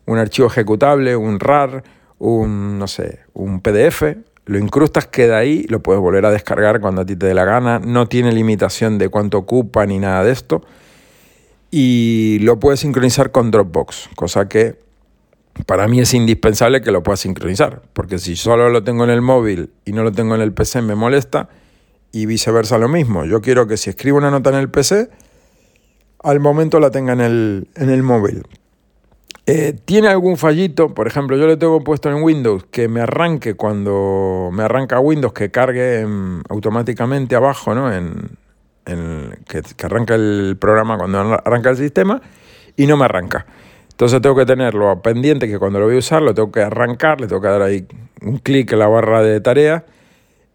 [0.07, 1.83] archivo ejecutable, un RAR,
[2.19, 4.03] un, no sé, un PDF,
[4.45, 7.45] lo incrustas, queda ahí, lo puedes volver a descargar cuando a ti te dé la
[7.45, 10.63] gana, no tiene limitación de cuánto ocupa ni nada de esto.
[11.71, 14.77] Y lo puedes sincronizar con Dropbox, cosa que
[15.65, 19.21] para mí es indispensable que lo puedas sincronizar, porque si solo lo tengo en el
[19.21, 21.49] móvil y no lo tengo en el PC me molesta
[22.11, 23.25] y viceversa lo mismo.
[23.25, 25.09] Yo quiero que si escribo una nota en el PC,
[26.23, 28.43] al momento la tenga en el, en el móvil.
[29.45, 30.93] Eh, ¿Tiene algún fallito?
[30.93, 35.33] Por ejemplo, yo le tengo puesto en Windows que me arranque cuando me arranca Windows,
[35.33, 36.05] que cargue
[36.49, 37.93] automáticamente abajo, ¿no?
[37.93, 38.37] En,
[38.83, 42.21] que, que arranca el programa cuando arranca el sistema
[42.75, 43.45] y no me arranca.
[43.89, 47.21] Entonces tengo que tenerlo pendiente que cuando lo voy a usar lo tengo que arrancar,
[47.21, 47.85] le tengo que dar ahí
[48.21, 49.85] un clic en la barra de tarea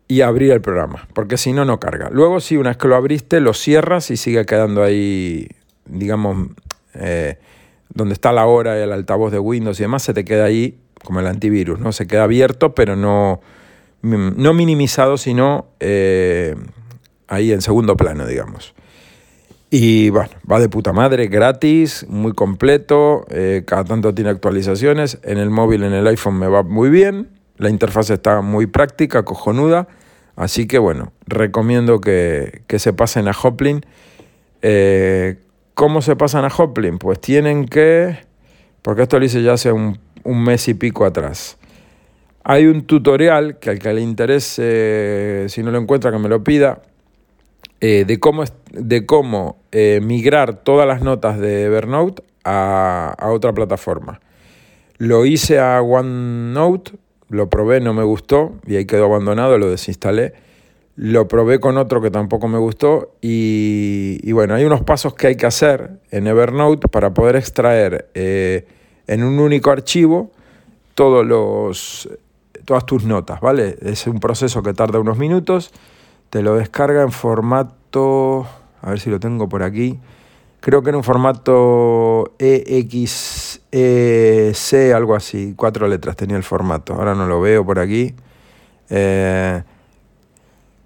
[0.08, 2.10] y abrir el programa, porque si no, no carga.
[2.10, 5.48] Luego, si una vez que lo abriste, lo cierras y sigue quedando ahí,
[5.84, 6.48] digamos,
[6.94, 7.38] eh,
[7.92, 11.20] donde está la hora, el altavoz de Windows y demás, se te queda ahí como
[11.20, 11.92] el antivirus, ¿no?
[11.92, 13.40] Se queda abierto, pero no,
[14.02, 16.56] no minimizado, sino eh,
[17.28, 18.74] ahí en segundo plano, digamos.
[19.70, 25.38] Y bueno, va de puta madre, gratis, muy completo, eh, cada tanto tiene actualizaciones, en
[25.38, 29.88] el móvil, en el iPhone me va muy bien, la interfaz está muy práctica, cojonuda.
[30.36, 33.84] Así que bueno, recomiendo que, se pasen a Hoplin.
[34.62, 35.38] Eh,
[35.74, 36.98] ¿Cómo se pasan a Hoplin?
[36.98, 38.18] Pues tienen que,
[38.82, 41.56] porque esto lo hice ya hace un, mes y pico atrás.
[42.44, 46.44] Hay un tutorial que al que le interese, si no lo encuentra, que me lo
[46.44, 46.82] pida,
[47.80, 53.52] eh, de cómo, de cómo eh, migrar todas las notas de Evernote a, a otra
[53.52, 54.20] plataforma.
[54.98, 56.92] Lo hice a OneNote,
[57.28, 60.32] lo probé, no me gustó y ahí quedó abandonado, lo desinstalé.
[60.96, 65.36] Lo probé con otro que tampoco me gustó y, bueno, hay unos pasos que hay
[65.36, 68.66] que hacer en Evernote para poder extraer eh,
[69.06, 70.30] en un único archivo
[70.94, 72.08] todos los,
[72.64, 73.76] todas tus notas, ¿vale?
[73.82, 75.70] Es un proceso que tarda unos minutos,
[76.30, 78.46] te lo descarga en formato,
[78.82, 79.98] a ver si lo tengo por aquí,
[80.60, 83.60] creo que en un formato EXC,
[84.94, 88.14] algo así, cuatro letras tenía el formato, ahora no lo veo por aquí.
[88.90, 89.62] Eh,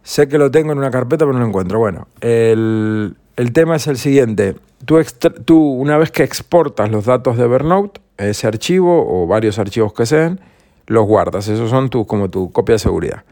[0.03, 1.79] sé que lo tengo en una carpeta, pero no lo encuentro.
[1.79, 3.16] Bueno, el,
[3.53, 4.57] tema es el siguiente.
[4.85, 5.03] Tú,
[5.44, 10.05] tú, una vez que exportas los datos de Evernote, ese archivo o varios archivos que
[10.07, 10.40] sean,
[10.87, 11.48] los guardas.
[11.48, 13.24] Esos son tus, como tu copia de seguridad.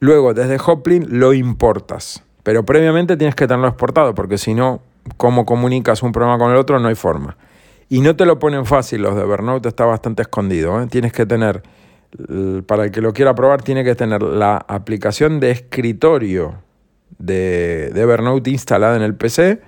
[0.00, 2.22] Luego, desde Hoplin, lo importas.
[2.42, 4.80] Pero previamente tienes que tenerlo exportado, porque si no,
[5.16, 7.36] cómo comunicas un programa con el otro, no hay forma.
[7.88, 10.80] Y no te lo ponen fácil, los de Evernote está bastante escondido.
[10.80, 10.86] ¿eh?
[10.86, 11.62] Tienes que tener,
[12.66, 16.54] para el que lo quiera probar, tiene que tener la aplicación de escritorio
[17.18, 19.60] de, de Evernote instalada en el PC.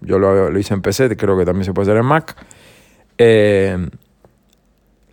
[0.00, 2.36] Yo lo, hice en PC, creo que también se puede hacer en Mac.
[3.18, 3.88] Eh,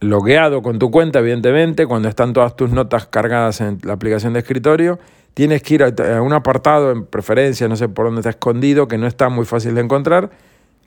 [0.02, 4.40] logueado con tu cuenta, evidentemente, cuando están todas tus notas cargadas en la aplicación de
[4.40, 5.00] escritorio
[5.34, 8.98] tienes que ir a un apartado en preferencia, no sé por dónde está escondido, que
[8.98, 10.30] no está muy fácil de encontrar,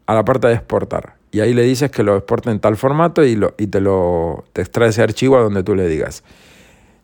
[0.07, 1.15] a la parte de exportar.
[1.33, 4.45] Y ahí le dices que lo exporte en tal formato y, lo, y te lo
[4.53, 6.23] te extrae ese archivo a donde tú le digas.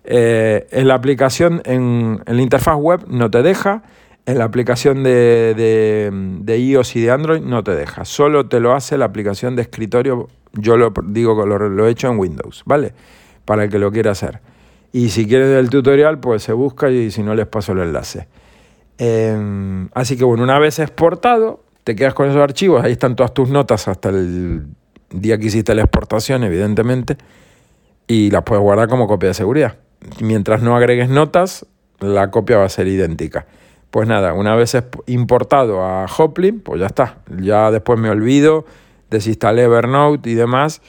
[0.05, 3.83] Eh, en la aplicación, en, la interfaz web no te deja,
[4.27, 5.55] en la aplicación de,
[6.43, 9.63] de, iOS y de Android no te deja, solo te lo hace la aplicación de
[9.63, 12.93] escritorio, yo lo digo que lo, he hecho en Windows, ¿vale?
[13.45, 14.41] Para el que lo quiera hacer.
[14.93, 18.29] Y si quieres el tutorial, pues se busca y si no les paso el enlace.
[18.99, 23.33] Em, así que bueno, una vez exportado, te quedas con esos archivos, ahí están todas
[23.33, 24.67] tus notas hasta el
[25.11, 27.17] día que hiciste la exportación, evidentemente,
[28.07, 29.77] y las puedes guardar como copia de seguridad.
[30.21, 31.67] Mientras no agregues notas,
[32.01, 33.47] la copia va a ser idéntica.
[33.91, 34.77] Pues nada, una vez
[35.07, 37.19] importado a Hoplin, pues ya está.
[37.41, 38.65] Ya después me olvido,
[39.11, 40.81] desinstalé Evernote y demás,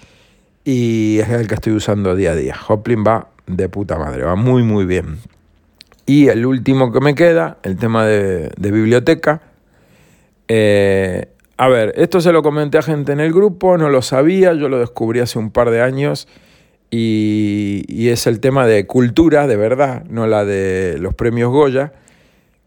[0.64, 2.56] y es el que estoy usando día a día.
[2.68, 5.18] Hoplin va de puta madre, va muy muy bien.
[6.06, 9.42] Y el último que me queda, el tema de, biblioteca.
[10.48, 14.54] Eh, a ver, esto se lo comenté a gente en el grupo, no lo sabía,
[14.54, 16.28] yo lo descubrí hace un par de años
[16.92, 21.94] y, y es el tema de cultura, de verdad, no la de los premios Goya,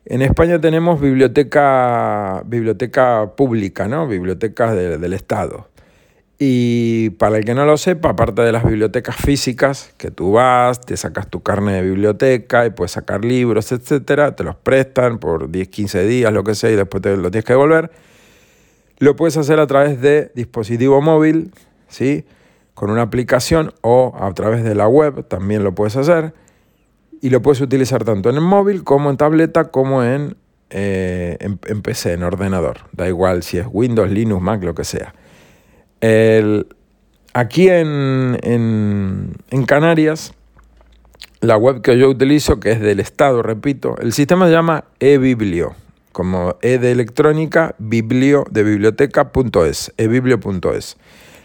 [0.07, 4.07] En España tenemos biblioteca, biblioteca pública, ¿no?
[4.07, 5.69] Bibliotecas del Estado.
[6.39, 10.81] Y para el que no lo sepa, aparte de las bibliotecas físicas, que tú vas,
[10.83, 15.51] te sacas tu carne de biblioteca y puedes sacar libros, etcétera, te los prestan por
[15.51, 17.91] 10, 15 días, lo que sea, y después te lo tienes que devolver.
[18.99, 21.51] Lo puedes hacer a través de dispositivo móvil,
[21.89, 22.27] ¿sí?
[22.75, 26.35] Con una aplicación o a través de la web también lo puedes hacer.
[27.25, 30.37] Y lo puedes utilizar tanto en el móvil como en tableta como en,
[30.69, 32.81] eh, en PC, en ordenador.
[32.93, 35.15] Da igual si es Windows, Linux, Mac, lo que sea.
[36.03, 36.67] El,
[37.33, 40.35] aquí en, en, Canarias,
[41.41, 45.75] la web que yo utilizo, que es del Estado, repito, el sistema se llama eBiblio,
[46.13, 50.99] como e de electrónica, biblio de biblioteca.es, ebiblio.es.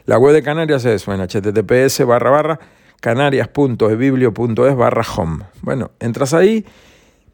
[0.03, 2.59] La web de Canarias es en https barra barra
[2.99, 5.45] canarias.ebiblio.es barra home.
[5.61, 6.65] Bueno, entras ahí,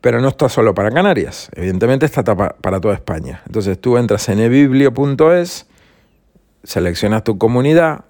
[0.01, 3.41] pero no está solo para Canarias, evidentemente está para toda España.
[3.45, 5.67] Entonces tú entras en ebiblio.es
[6.65, 8.05] seleccionas tu comunidad,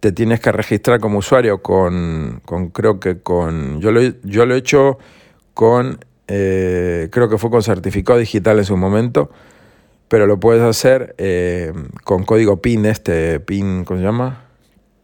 [0.00, 4.58] te tienes que registrar como usuario con, creo que con, yo lo, yo lo he
[4.58, 4.98] hecho
[5.54, 9.30] con, eh, creo que fue con certificado digital en su momento,
[10.08, 11.72] pero lo puedes hacer eh,
[12.04, 14.49] con código PIN, este PIN, ¿cómo se llama?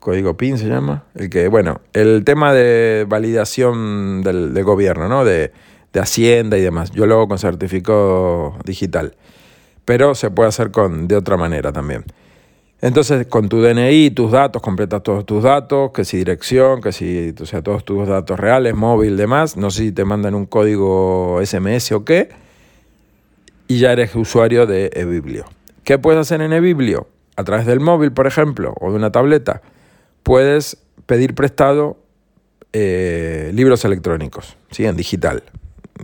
[0.07, 1.03] Código PIN se llama.
[1.17, 5.25] El que, bueno, el tema de validación del, gobierno, ¿no?
[5.25, 5.51] De,
[5.93, 6.93] de Hacienda y demás.
[6.93, 9.17] Yo lo hago con certificado digital,
[9.85, 12.05] pero se puede hacer con, de otra manera también.
[12.81, 17.35] Entonces, con tu DNI, tus datos, completas todos tus datos, que si dirección, que si,
[17.41, 19.57] o sea, todos tus datos reales, móvil, demás.
[19.57, 22.29] No sé si te mandan un código SMS o qué.
[23.67, 25.47] Y ya eres usuario de eBiblio.
[25.83, 27.09] ¿Qué puedes hacer en eBiblio?
[27.35, 29.63] A través del móvil, por ejemplo, o de una tableta,
[30.27, 31.97] puedes pedir prestado
[32.73, 34.85] eh, libros electrónicos, ¿sí?
[34.85, 35.45] En digital.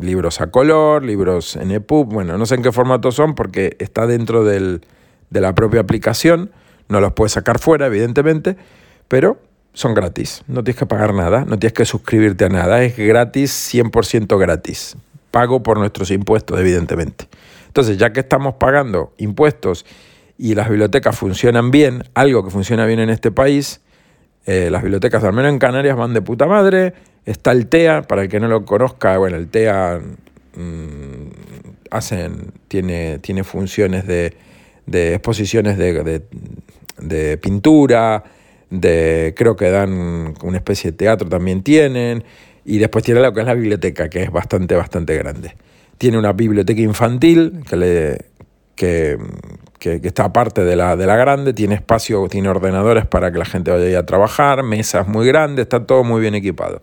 [0.01, 4.07] Libros a color, libros en EPUB, bueno, no sé en qué formato son porque está
[4.07, 4.87] dentro del,
[5.31, 6.53] de la propia aplicación
[6.93, 8.57] no los puedes sacar fuera, evidentemente,
[9.09, 9.41] pero
[9.73, 10.43] son gratis.
[10.47, 12.85] No tienes que pagar nada, no tienes que suscribirte a nada.
[12.85, 14.97] Es gratis, 100% gratis.
[15.31, 17.29] Pago por nuestros impuestos, evidentemente.
[17.67, 19.87] Entonces, ya que estamos pagando impuestos
[20.37, 23.81] y las bibliotecas funcionan bien, algo que funciona bien en este país,
[24.47, 26.95] eh, las bibliotecas, al menos en Canarias, van de puta madre.
[27.25, 30.01] Está el TEA, para el que no lo conozca, bueno, el TEA
[30.57, 31.27] mm,
[31.91, 34.35] hacen, tiene, tiene funciones de
[34.87, 36.23] de exposiciones de,
[36.99, 38.25] de, pintura,
[38.71, 42.25] de creo que dan una especie de teatro también tienen,
[42.65, 45.57] y después tiene lo que es la biblioteca, que es bastante, bastante grande.
[45.99, 48.25] Tiene una biblioteca infantil que, le,
[48.75, 49.19] que,
[49.83, 53.45] que, está aparte de la, de la grande, tiene espacio, tiene ordenadores para que la
[53.45, 56.83] gente vaya a trabajar, mesas muy grandes, está todo muy bien equipado.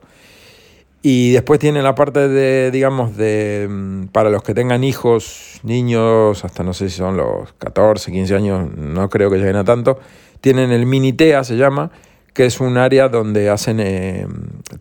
[1.01, 6.43] Y después tiene la parte de, digamos, de mm, para los que tengan hijos, niños,
[6.43, 9.97] hasta no sé si son los 14, 15 años, no creo que lleguen a tanto,
[10.41, 11.91] tienen el Minitea, se llama,
[12.33, 14.27] que es un área donde hacen eh,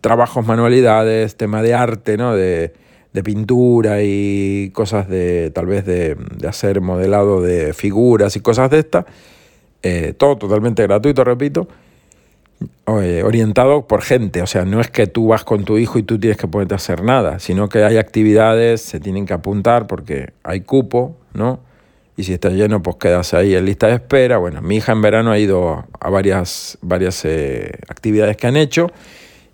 [0.01, 2.35] trabajos, manualidades, tema de arte, ¿no?
[2.35, 2.73] De,
[3.13, 8.69] de pintura y cosas de, tal vez de, de, hacer modelado de figuras y cosas
[8.69, 9.05] de estas.
[9.81, 11.67] Eh, todo totalmente gratuito, repito
[12.85, 16.19] orientado por gente, o sea, no es que tú vas con tu hijo y tú
[16.19, 20.33] tienes que ponerte a hacer nada, sino que hay actividades, se tienen que apuntar porque
[20.43, 21.59] hay cupo, ¿no?
[22.17, 24.37] Y si está lleno, pues quedas ahí en lista de espera.
[24.39, 28.91] Bueno, mi hija en verano ha ido a varias, varias eh, actividades que han hecho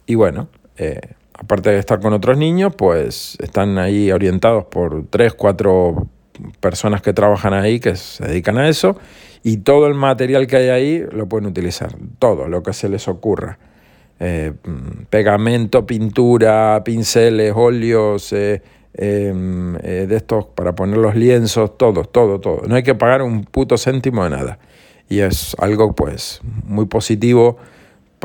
[0.07, 0.99] y bueno, eh,
[1.37, 6.07] aparte de estar con otros niños, pues están ahí orientados por tres, cuatro
[6.59, 8.97] personas que trabajan ahí que se dedican a eso
[9.43, 13.07] y todo el material que hay ahí lo pueden utilizar, todo lo que se les
[13.07, 13.59] ocurra.
[14.19, 14.53] Eh,
[15.09, 18.61] pegamento, pintura, pinceles, óleos, eh,
[18.93, 22.61] em, eh, de estos para poner los lienzos, todo, todo, todo.
[22.67, 24.59] No hay que pagar un puto céntimo de nada.
[25.09, 27.57] Y es algo pues muy positivo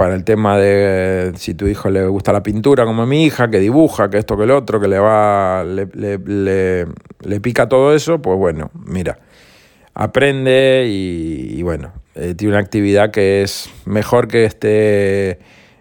[0.00, 3.50] para el tema de si tu hijo le gusta la pintura como a mi hija,
[3.50, 6.86] que dibuja, que esto, que el otro, que le va, le, le,
[7.20, 9.18] le pica todo eso, pues bueno, mira
[9.94, 15.38] aprende y, bueno, eh, tiene una actividad que es mejor que esté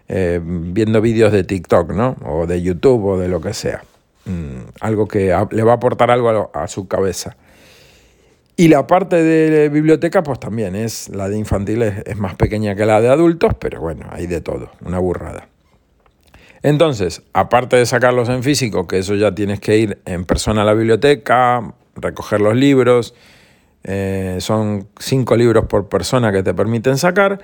[0.08, 2.16] eh, viendo vídeos de TikTok, ¿no?
[2.26, 3.82] O de YouTube o de lo que sea.
[4.26, 7.36] Mm, algo que le va a aportar algo a, su cabeza.
[8.56, 12.84] Y la parte de biblioteca, pues también es, la de infantiles es más pequeña que
[12.84, 15.48] la de adultos, pero bueno, hay de todo, una burrada.
[16.62, 20.64] Entonces, aparte de sacarlos en físico, que eso ya tienes que ir en persona a
[20.64, 23.14] la biblioteca, recoger los libros,
[23.84, 27.40] eh, son cinco libros por persona que te permiten sacar.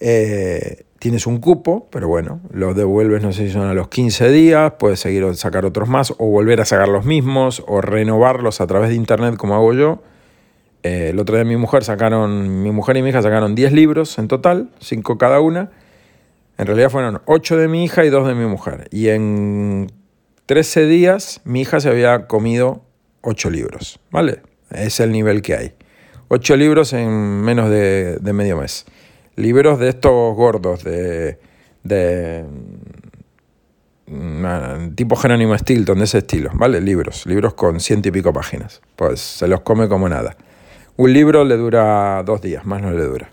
[0.00, 4.30] Eh, tienes un cupo, pero bueno, los devuelves, no sé si son a los 15
[4.30, 8.60] días, puedes seguir o sacar otros más, o volver a sacar los mismos, o renovarlos
[8.60, 10.02] a través de internet como hago yo.
[10.82, 14.18] Eh, el otro día mi mujer sacaron, mi mujer y mi hija sacaron 10 libros
[14.18, 15.70] en total, 5 cada una.
[16.56, 18.88] En realidad fueron 8 de mi hija y 2 de mi mujer.
[18.90, 19.92] Y en
[20.46, 22.82] 13 días mi hija se había comido
[23.22, 24.42] 8 libros, ¿vale?
[24.70, 25.72] Es el nivel que hay.
[26.28, 27.10] 8 libros en
[27.42, 28.86] menos de medio mes
[29.38, 31.38] libros de estos gordos, de,
[31.84, 32.44] de
[34.06, 36.80] mm, tipo Jerónimo Stilton, de ese estilo, ¿vale?
[36.80, 38.82] Libros, libros con ciento y pico páginas.
[38.96, 40.36] Pues se los come como nada.
[40.96, 43.30] Un libro le dura dos días, más no le dura.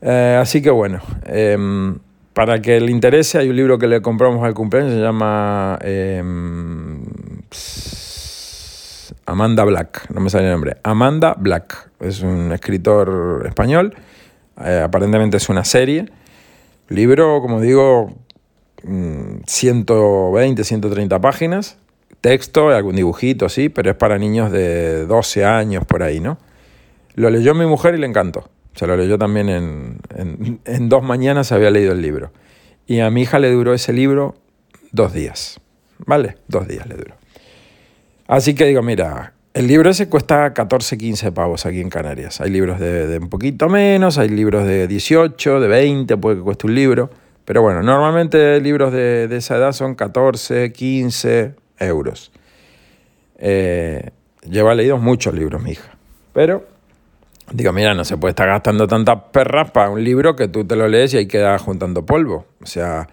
[0.00, 1.98] Eh, así que bueno, em,
[2.32, 7.02] para que le interese, hay un libro que le compramos al cumpleaños, se llama em,
[9.24, 10.76] Amanda Black, no me sale el nombre.
[10.84, 13.94] Amanda Black, es un escritor español
[14.64, 16.06] eh, aparentemente es una serie.
[16.88, 18.12] Libro, como digo,
[18.82, 21.78] 120, mm, 130 páginas.
[22.20, 26.38] Texto, algún dibujito, sí, pero es para niños de 12 años por ahí, ¿no?
[27.14, 28.48] Lo leyó mi mujer y le encantó.
[28.74, 32.32] Se lo leyó también en, en, en dos mañanas, había leído el libro.
[32.86, 34.34] Y a mi hija le duró ese libro
[34.92, 35.60] dos días.
[35.98, 36.36] ¿Vale?
[36.48, 37.14] Dos días le duró.
[38.26, 42.42] Así que digo, mira, el libro ese cuesta 14, 15 pavos aquí en Canarias.
[42.42, 46.66] Hay libros de, un poquito menos, hay libros de 18, de 20, puede que cueste
[46.66, 47.08] un libro.
[47.46, 52.32] Pero bueno, normalmente libros de, esa edad son 14, 15 euros.
[53.38, 54.10] Eh,
[54.46, 55.96] lleva leído muchos libros, mi hija.
[56.34, 56.66] Pero
[57.50, 60.76] digo, mira, no se puede estar gastando tantas perras para un libro que tú te
[60.76, 62.44] lo lees y ahí queda juntando polvo.
[62.62, 63.08] O sea,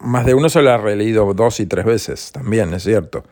[0.00, 3.22] más de uno se lo ha releído dos y tres veces, también, es cierto.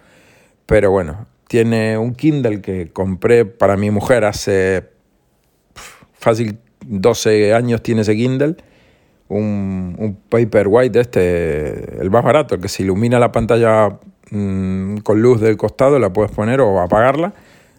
[0.66, 4.84] Pero bueno, tiene un Kindle que compré para mi mujer hace
[6.12, 8.56] fácil 12 años tiene ese Kindle.
[9.28, 13.98] Un, un Paperwhite este, el más barato, que se ilumina la pantalla
[14.30, 17.32] mm, con luz del costado, la puedes poner o apagarla.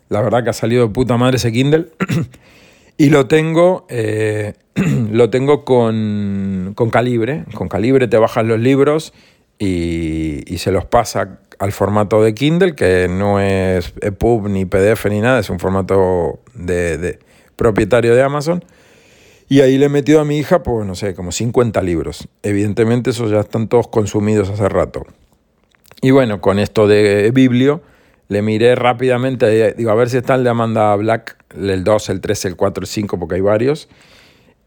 [0.09, 1.87] La verdad que ha salido de puta madre ese Kindle.
[2.97, 4.53] y lo tengo, eh,
[5.11, 7.45] lo tengo con, con, calibre.
[7.53, 9.13] Con calibre te bajas los libros
[9.59, 15.05] y, y se los pasa al formato de Kindle, que no es EPUB ni PDF
[15.07, 17.19] ni nada, es un formato de,
[17.55, 18.63] propietario de Amazon.
[19.47, 22.27] Y ahí le he metido a mi hija, pues no sé, como 50 libros.
[22.41, 25.05] Evidentemente esos ya están todos consumidos hace rato.
[26.01, 27.81] Y bueno, con esto de Biblio,
[28.27, 32.21] le miré rápidamente, digo, a ver si está el de Amanda Black, el 2, el
[32.21, 33.87] 3, el 4, el 5, porque hay varios.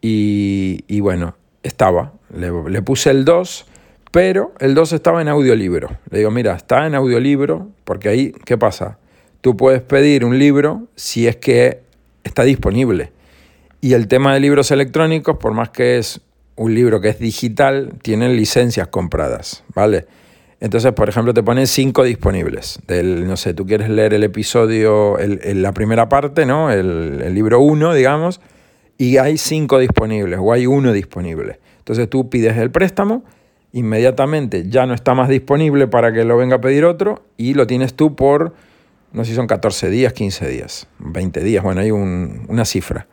[0.00, 1.34] Y, bueno,
[1.64, 2.12] estaba.
[2.32, 3.66] Le, le puse el 2
[4.10, 5.88] pero el 2 estaba en audiolibro.
[6.10, 8.98] Le digo, mira, está en audiolibro, porque ahí, ¿qué pasa?
[9.40, 11.80] Tú puedes pedir un libro si es que
[12.24, 13.12] está disponible.
[13.80, 16.20] Y el tema de libros electrónicos, por más que es
[16.56, 20.06] un libro que es digital, tienen licencias compradas, ¿vale?
[20.60, 22.80] Entonces, por ejemplo, te ponen cinco disponibles.
[22.88, 26.72] Del, no sé, tú quieres leer el episodio, el, la primera parte, ¿no?
[26.72, 28.40] El, libro 1, digamos,
[28.96, 31.60] y hay cinco disponibles o hay uno disponible.
[31.78, 33.22] Entonces tú pides el préstamo
[33.72, 37.66] inmediatamente ya no está más disponible para que lo venga a pedir otro y lo
[37.66, 38.54] tienes tú por,
[39.12, 43.06] no sé si son 14 días, 15 días, 20 días, bueno, hay una cifra.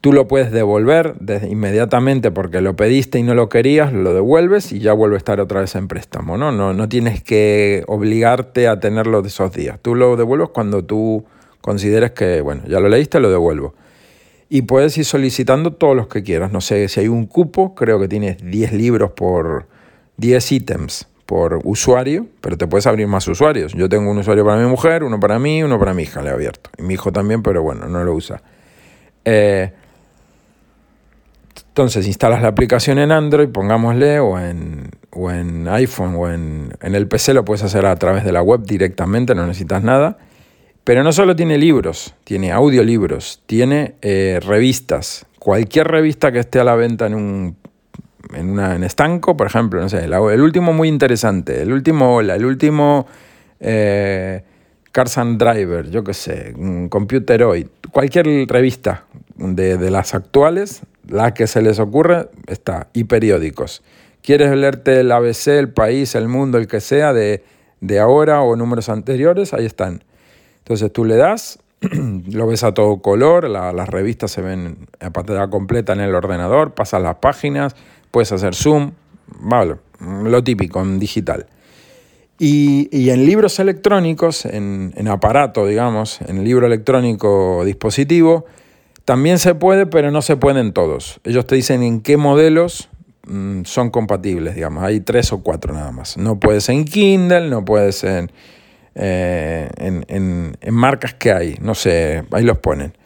[0.00, 1.14] Tú lo puedes devolver
[1.48, 5.40] inmediatamente porque lo pediste y no lo querías, lo devuelves y ya vuelve a estar
[5.40, 6.52] otra vez en préstamo, ¿no?
[6.52, 9.78] No, no tienes que obligarte a tenerlo de esos días.
[9.80, 11.24] Tú lo devuelves cuando tú
[11.62, 13.74] consideres que, bueno, ya lo leíste, lo devuelvo
[14.48, 16.52] y puedes ir solicitando todos los que quieras.
[16.52, 19.66] No sé si hay un cupo, creo que tienes 10 libros por
[20.16, 23.72] 10 ítems por usuario, pero te puedes abrir más usuarios.
[23.72, 26.30] Yo tengo un usuario para mi mujer, uno para mí, uno para mi hija, le
[26.30, 26.70] he abierto.
[26.78, 28.42] Y mi hijo también, pero bueno, no lo usa.
[29.24, 29.72] Eh,
[31.68, 36.94] entonces instalas la aplicación en Android, pongámosle, o en, o en iPhone o en, en
[36.94, 40.18] el PC lo puedes hacer a través de la web directamente, no necesitas nada.
[40.84, 45.26] Pero no solo tiene libros, tiene audiolibros, tiene eh, revistas.
[45.38, 47.56] Cualquier revista que esté a la venta en un
[48.34, 52.34] en, una, en estanco, por ejemplo, no sé, el, último muy interesante, el último Hola,
[52.34, 53.06] el último
[53.60, 54.42] eh,
[54.92, 56.54] Cars and Driver, yo qué sé,
[56.88, 59.04] Computeroid, cualquier revista
[59.36, 63.82] de, de, las actuales, la que se les ocurre, está, y periódicos.
[64.22, 67.44] ¿Quieres leerte el ABC, el país, el mundo, el que sea, de,
[67.80, 69.52] de ahora o números anteriores?
[69.52, 70.02] Ahí están.
[70.64, 71.58] Entonces tú le das,
[72.30, 76.72] lo ves a todo color, las revistas se ven a pantalla completa en el ordenador,
[76.72, 77.76] pasas las páginas,
[78.10, 78.92] puedes hacer zoom,
[79.40, 81.46] vale, lo típico en digital.
[82.38, 88.46] Y, en libros electrónicos, en, aparato, digamos, en libro electrónico dispositivo,
[89.04, 91.20] También se puede, pero no se pueden todos.
[91.24, 92.88] Ellos te dicen en qué modelos
[93.26, 94.82] mm, son compatibles, digamos.
[94.82, 96.16] Hay tres o cuatro nada más.
[96.16, 98.32] No puedes en Kindle, no puedes en,
[98.94, 101.56] eh, en, marcas que hay.
[101.60, 102.96] No sé, ahí los ponen.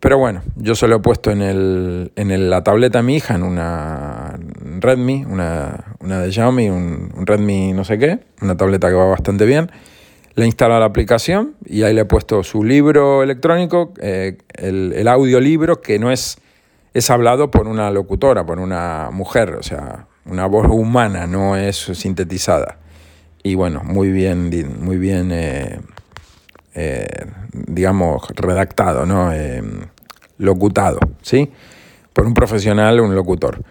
[0.00, 3.34] Pero bueno, yo se lo he puesto en, el, en la tableta de mi hija,
[3.34, 4.38] en una
[4.78, 9.04] Redmi, una, una de Xiaomi, un, un, Redmi no sé qué, una tableta que va
[9.04, 9.70] bastante bien.
[10.36, 15.06] Le instala la aplicación y ahí le he puesto su libro electrónico, eh, el, el
[15.06, 16.38] audiolibro que no es,
[16.94, 21.76] es hablado por una locutora, por una mujer, o sea, una voz humana, no es
[21.76, 22.79] sintetizada.
[23.42, 25.80] Y bueno, muy bien, muy bien eh,
[26.74, 29.32] eh, digamos, redactado, ¿no?
[30.38, 31.50] locutado, ¿sí?
[32.12, 33.62] Por un profesional, un locutor.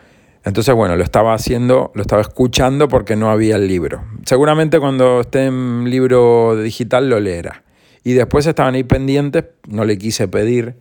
[0.45, 4.03] Entonces, bueno, lo estaba haciendo, lo estaba escuchando porque no había el libro.
[4.25, 7.63] Seguramente cuando esté en libro digital lo leerá.
[8.03, 10.75] Y después estaban ahí pendientes, no le quise pedir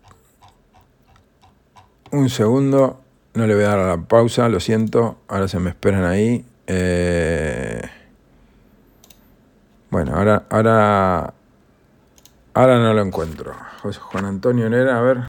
[2.12, 3.00] un segundo.
[3.34, 5.18] No le voy a dar a la pausa, lo siento.
[5.28, 6.44] Ahora se me esperan ahí.
[6.66, 7.82] Eh,
[9.90, 11.34] bueno, ahora, ahora,
[12.54, 13.54] ahora no lo encuentro.
[13.82, 15.28] Juan Antonio Nera, a ver.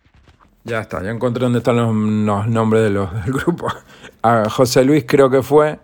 [0.65, 1.75] Ya está, ya encontré dónde están
[2.25, 3.67] los, nombres de los, del grupo.
[4.49, 5.77] José Luis creo que fue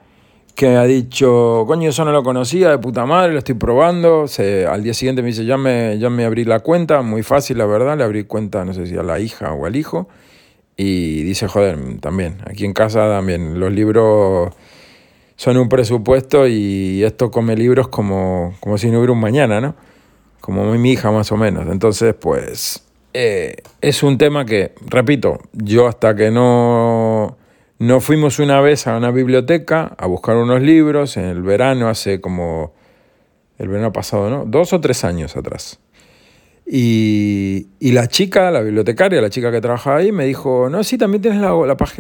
[0.55, 4.25] que ha dicho, coño, eso no lo conocía, de puta madre, lo estoy probando.
[4.69, 7.65] Al día siguiente me dice, ya me, ya me abrí la cuenta, muy fácil, la
[7.67, 10.09] verdad, le abrí cuenta, no sé si a la hija o al hijo.
[10.75, 14.51] Y dice, joder, también, aquí en casa también, los libros
[15.35, 19.75] son un presupuesto y esto come libros como, como si no hubiera un mañana, ¿no?
[20.41, 21.67] Como mi hija más o menos.
[21.69, 27.37] Entonces, pues, eh, es un tema que, repito, yo hasta que no
[27.79, 32.21] nos fuimos una vez a una biblioteca a buscar unos libros en el verano, hace
[32.21, 32.73] como
[33.57, 34.45] el verano pasado, ¿no?
[34.45, 35.79] Dos o tres años atrás.
[36.65, 41.21] Y, la chica, la bibliotecaria, la chica que trabajaba ahí, me dijo, no, sí, también
[41.21, 41.53] tienes la,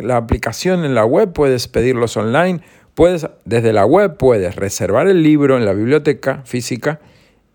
[0.03, 2.61] la, aplicación en la web, puedes pedirlos online,
[2.93, 6.99] puedes, desde la web puedes reservar el libro en la biblioteca física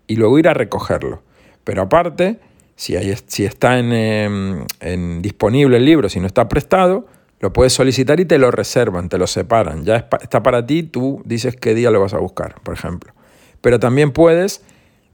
[0.05, 1.23] y luego ir a recogerlo.
[1.63, 2.39] Pero aparte,
[2.77, 7.07] si, hay, si está en, em, en disponible el libro, si no está prestado,
[7.39, 9.83] lo puedes solicitar y te lo reservan, te lo separan.
[9.83, 13.13] Ya está para ti, tú dices qué día lo vas a buscar, por ejemplo.
[13.61, 14.63] Pero también puedes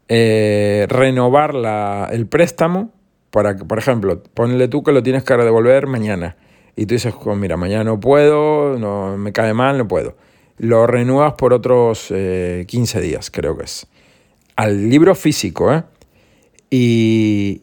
[0.10, 1.56] eh, renovar
[2.12, 2.92] el préstamo
[3.32, 6.38] para que, por ejemplo, ponle tú que lo tienes que devolver mañana.
[6.76, 10.16] Y tú dices, mira, mañana no puedo, no, me cae mal, no puedo.
[10.58, 13.88] Lo renuevas por otros 15 eh, días, creo que es.
[14.56, 15.84] Al libro físico, ¿eh?
[16.76, 17.62] Y,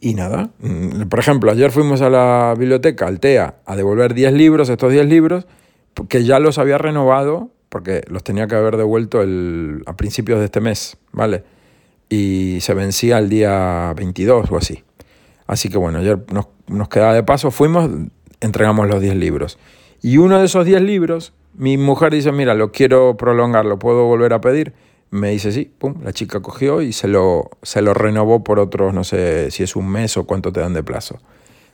[0.00, 4.32] y nada, mm, por ejemplo, ayer fuimos a la biblioteca, al TEA, a devolver 10
[4.32, 5.46] libros, estos 10 libros,
[6.08, 10.46] que ya los había renovado, porque los tenía que haber devuelto el, a principios de
[10.46, 11.44] este mes, ¿vale?
[12.08, 14.82] Y se vencía el día 22 o así.
[15.46, 17.90] Así que bueno, ayer nos, nos quedaba de paso, fuimos,
[18.40, 19.58] entregamos los 10 libros.
[20.00, 24.06] Y uno de esos 10 libros, mi mujer dice, mira, lo quiero prolongar, ¿lo puedo
[24.06, 24.72] volver a pedir?
[25.10, 28.92] Me dice sí, pum, la chica cogió y se lo, se lo renovó por otros,
[28.92, 31.18] no sé si es un mes o cuánto te dan de plazo.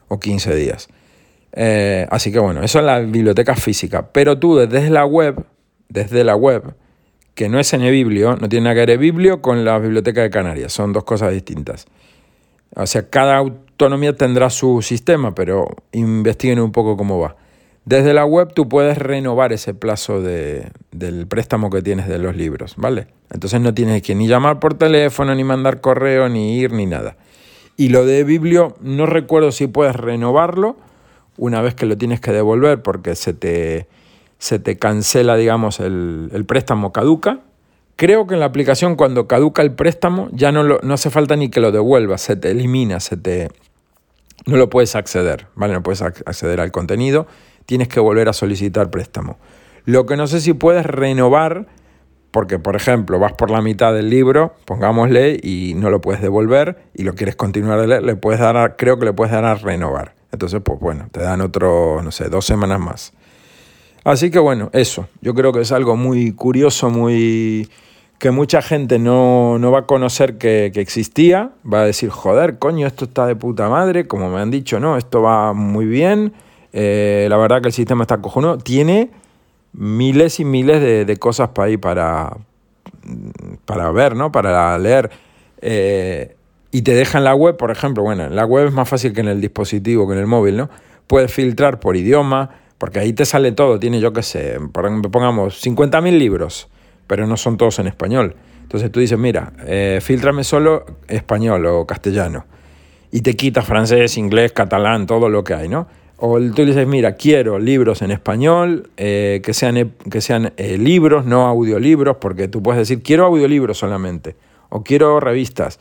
[0.09, 0.89] o 15 días.
[1.53, 4.11] Eh, así que bueno, eso es la biblioteca física.
[4.13, 5.45] Pero tú desde la web,
[5.89, 6.75] desde la web,
[7.35, 10.31] que no es en biblio, no tiene nada que ver biblio con la biblioteca de
[10.31, 11.87] Canarias, son dos cosas distintas.
[12.77, 17.37] O sea, cada autonomía tendrá su sistema, pero investiguen un poco cómo va.
[17.85, 22.35] Desde la web tú puedes renovar ese plazo de, del préstamo que tienes de los
[22.35, 23.09] libros, ¿vale?
[23.31, 27.17] Entonces no tienes que ni llamar por teléfono, ni mandar correo, ni ir, ni nada.
[27.77, 30.77] Y lo de Biblio, no recuerdo si puedes renovarlo
[31.37, 33.87] una vez que lo tienes que devolver porque se te,
[34.39, 37.41] se te cancela, digamos, el, el préstamo caduca.
[37.97, 41.37] Creo que en la aplicación cuando caduca el préstamo ya no, lo, no hace falta
[41.37, 43.51] ni que lo devuelvas, se te elimina, se te,
[44.47, 45.75] no lo puedes acceder, ¿vale?
[45.75, 47.27] No puedes acceder al contenido
[47.67, 49.37] tienes que volver a solicitar préstamo.
[49.85, 51.67] Lo que no sé si puedes renovar,
[52.31, 56.79] porque por ejemplo vas por la mitad del libro, pongámosle, y no lo puedes devolver
[56.95, 59.45] y lo quieres continuar a leer, le puedes dar a, creo que le puedes dar
[59.45, 60.15] a renovar.
[60.33, 63.13] Entonces, pues bueno, te dan otro, no sé, dos semanas más.
[64.05, 65.09] Así que bueno, eso.
[65.21, 67.69] Yo creo que es algo muy curioso, muy
[68.19, 72.87] que mucha gente no, va a conocer que, que, existía, va a decir, joder, coño,
[72.87, 76.33] esto está de puta madre, como me han dicho, no, esto va muy bien,
[76.77, 78.59] eh, la verdad que el sistema está cojonudo.
[78.59, 79.11] Tiene
[79.73, 82.37] miles y miles de, cosas para ahí para,
[83.65, 84.33] para ver, ¿no?
[84.33, 85.09] Para leer.
[85.63, 86.35] Eh,
[86.73, 89.13] y te deja en la web, por ejemplo, bueno, en la web es más fácil
[89.13, 90.69] que en el dispositivo, que en el móvil, ¿no?
[91.07, 93.79] Puedes filtrar por idioma, porque ahí te sale todo.
[93.79, 96.69] Tiene, yo qué sé, pongamos 50.000 libros,
[97.07, 98.35] pero no son todos en español.
[98.63, 102.47] Entonces tú dices, mira, eh, filtrame solo español o castellano.
[103.13, 105.87] Y te quita francés, inglés, catalán, todo lo que hay, ¿no?
[106.17, 111.27] O tú dices, mira, quiero libros en español, eh, que sean, que sean eh, libros,
[111.27, 114.37] no audiolibros, porque tú puedes decir, quiero audiolibros solamente,
[114.69, 115.81] o quiero revistas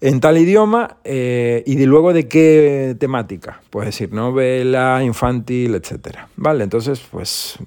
[0.00, 3.62] en tal idioma eh, y de luego de qué temática.
[3.70, 6.18] Puedes decir novela, infantil, etc.
[6.36, 6.64] ¿Vale?
[6.64, 7.58] Entonces, pues,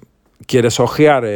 [0.46, 1.26] quieres ojear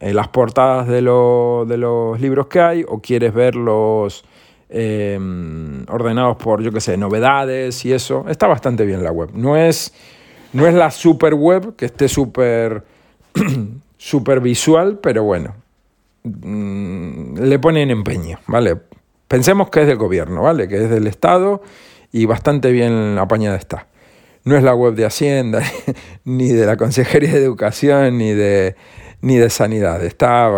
[0.00, 4.24] las portadas de, de los libros que hay o quieres ver los
[4.76, 8.24] Em, ordenados por, yo qué sé, novedades y eso.
[8.28, 9.30] Está bastante bien la web.
[9.32, 9.94] No es,
[10.52, 12.82] no es la super web que esté súper
[13.96, 15.54] super visual, pero bueno,
[16.24, 18.76] mm, le ponen empeño, ¿vale?
[19.28, 20.66] Pensemos que es del gobierno, ¿vale?
[20.66, 21.62] Que es del Estado
[22.10, 23.86] y bastante bien apañada está.
[24.42, 25.62] No es la web de Hacienda,
[26.24, 28.74] ni de la Consejería de Educación, ni de
[29.24, 30.04] ni de sanidad.
[30.04, 30.50] Está,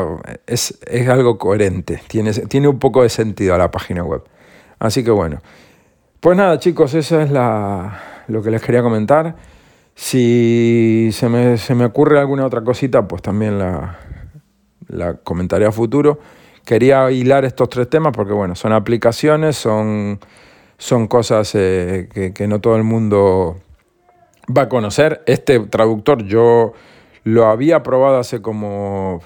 [0.46, 0.76] es,
[1.08, 4.24] algo coherente, tiene, tiene un poco de sentido a la página web.
[4.80, 5.40] Así que bueno.
[6.18, 9.36] Pues nada, chicos, eso es la, lo que les quería comentar.
[9.94, 14.00] Si se me, se me ocurre alguna otra cosita, pues también la,
[14.88, 16.18] la comentaré a futuro.
[16.64, 20.18] Quería hilar estos tres temas porque, bueno, son aplicaciones, son,
[20.76, 23.60] son cosas eh, que no todo el mundo
[24.54, 25.22] va a conocer.
[25.26, 26.72] Este traductor yo
[27.26, 29.20] lo había probado hace como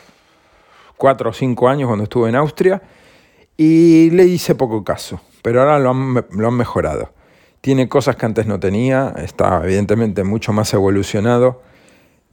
[0.97, 2.81] cuatro o cinco años cuando estuve en Austria
[3.59, 7.13] y le hice poco caso, pero ahora lo han, mejorado.
[7.61, 11.61] Tiene cosas que antes no tenía, está evidentemente mucho más evolucionado,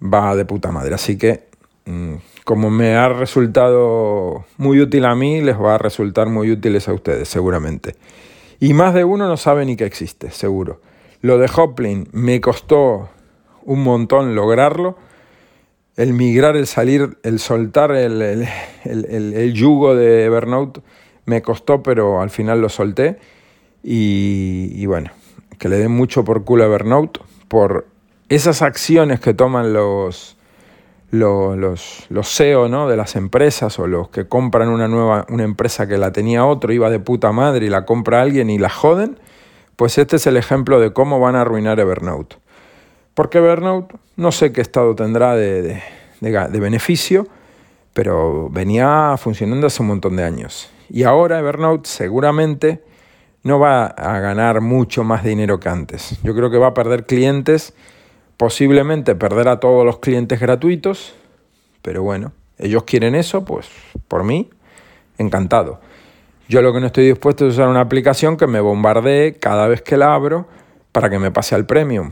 [0.02, 0.96] va de puta madre.
[0.96, 1.50] Así que,
[1.86, 2.14] mm,
[2.46, 6.94] como me ha resultado muy útil a mí, les va a resultar muy útiles a
[6.94, 7.96] ustedes, seguramente.
[8.62, 10.80] Y más de uno no sabe ni que existe, seguro.
[11.20, 13.10] Lo de Hoplin me costó
[13.66, 14.96] un montón lograrlo
[15.98, 18.48] el migrar, el salir, el soltar el,
[19.54, 20.82] yugo de Evernote
[21.26, 23.18] me costó, pero al final lo solté.
[23.84, 25.10] Y, bueno,
[25.58, 27.88] que le den mucho por culo a Evernote por
[28.30, 30.38] esas acciones que toman los,
[31.10, 32.88] los, los, los CEO ¿no?
[32.88, 36.74] de las empresas o los que compran una nueva una empresa que la tenía otro,
[36.74, 39.18] iba de puta madre y la compra alguien y la joden,
[39.78, 42.36] pues este es el ejemplo de cómo van a arruinar Evernote.
[43.18, 45.82] Porque Evernote no sé qué estado tendrá de,
[46.22, 47.28] beneficio,
[47.92, 50.70] pero venía funcionando hace un montón de años.
[50.88, 52.84] Y ahora Evernote seguramente
[53.42, 56.20] no va a ganar mucho más dinero que antes.
[56.22, 57.74] Yo creo que va a perder clientes,
[58.38, 61.16] posiblemente perder a todos los clientes gratuitos,
[61.82, 63.68] pero bueno, ellos quieren eso, pues
[64.08, 64.48] por mí,
[65.18, 65.82] encantado.
[66.48, 69.82] Yo lo que no estoy dispuesto es usar una aplicación que me bombardee cada vez
[69.82, 70.48] que la abro
[70.92, 72.12] para que me pase al premium.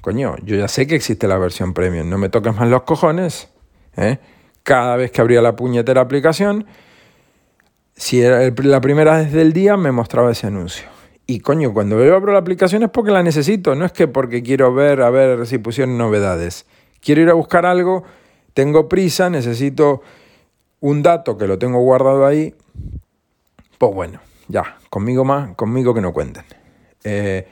[0.00, 3.48] Coño, yo ya sé que existe la versión premium, no me toques más los cojones.
[3.96, 4.18] ¿eh?
[4.62, 6.66] Cada vez que abría la puñetera aplicación,
[7.96, 10.86] si era la primera vez del día, me mostraba ese anuncio.
[11.26, 14.42] Y coño, cuando yo abro la aplicación es porque la necesito, no es que porque
[14.42, 16.66] quiero ver a ver si pusieron novedades.
[17.00, 18.04] Quiero ir a buscar algo,
[18.52, 20.02] tengo prisa, necesito
[20.80, 22.54] un dato que lo tengo guardado ahí.
[23.78, 26.44] Pues bueno, ya, conmigo más, conmigo que no cuenten.
[27.04, 27.46] Eh,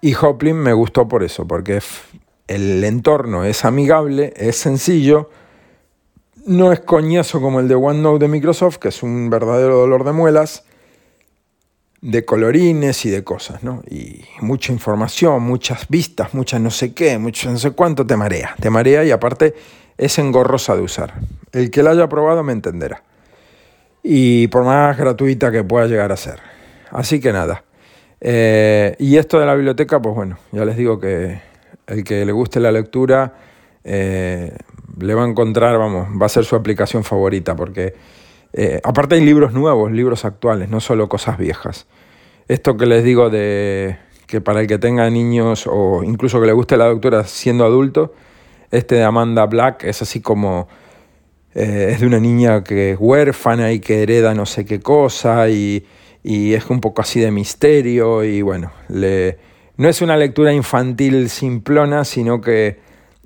[0.00, 1.80] Y Hoplin me gustó por eso, porque
[2.48, 5.30] el entorno es amigable, es sencillo,
[6.46, 10.12] no es coñazo como el de OneNote de Microsoft, que es un verdadero dolor de
[10.12, 10.64] muelas,
[12.00, 13.82] de colorines y de cosas, ¿no?
[13.90, 18.54] Y mucha información, muchas vistas, muchas no sé qué, mucho no sé cuánto, te marea,
[18.58, 19.54] te marea y aparte
[19.98, 21.14] es engorrosa de usar.
[21.52, 23.02] El que la haya probado me entenderá.
[24.02, 26.40] Y por más gratuita que pueda llegar a ser.
[26.90, 27.64] Así que nada.
[28.20, 31.40] Eh, y esto de la biblioteca, pues bueno, ya les digo que
[31.86, 33.34] el que le guste la lectura
[33.82, 34.56] eh,
[34.98, 37.94] le va a encontrar, vamos, va a ser su aplicación favorita, porque
[38.52, 41.86] eh, aparte hay libros nuevos, libros actuales, no solo cosas viejas.
[42.48, 43.96] Esto que les digo de
[44.26, 48.12] que para el que tenga niños o incluso que le guste la lectura siendo adulto,
[48.70, 50.68] este de Amanda Black es así como
[51.52, 55.84] es de una niña que es huérfana y que hereda no sé qué cosa y
[56.22, 59.38] y es un poco así de misterio y bueno, le,
[59.76, 62.78] no es una lectura infantil simplona, sino que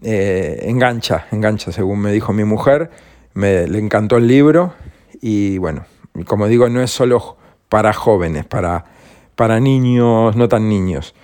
[0.02, 2.90] eh, engancha, engancha, según me dijo mi mujer,
[3.34, 4.74] me, le encantó el libro
[5.20, 5.86] y bueno,
[6.26, 7.36] como digo, no es solo
[7.68, 8.84] para jóvenes, para,
[9.34, 11.14] para niños, no tan niños.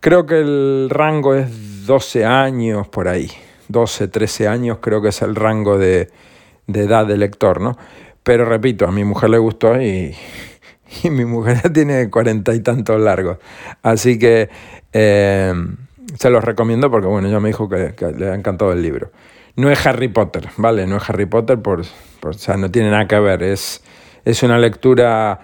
[0.00, 3.30] Creo que el rango es 12 años por ahí,
[3.68, 6.10] 12, 13 años creo que es el rango de,
[6.66, 7.76] de edad del lector, ¿no?
[8.22, 10.14] Pero repito, a mi mujer le gustó y,
[11.02, 13.38] y mi mujer tiene cuarenta y tantos largos.
[13.82, 14.48] Así que
[14.92, 15.54] eh,
[16.18, 19.10] se los recomiendo porque, bueno, ella me dijo que, le ha encantado el libro.
[19.56, 20.86] No es Harry Potter, ¿vale?
[20.86, 23.42] No es Harry Potter, por, o sea, no tiene nada que ver.
[23.42, 23.82] Es,
[24.24, 25.40] es una lectura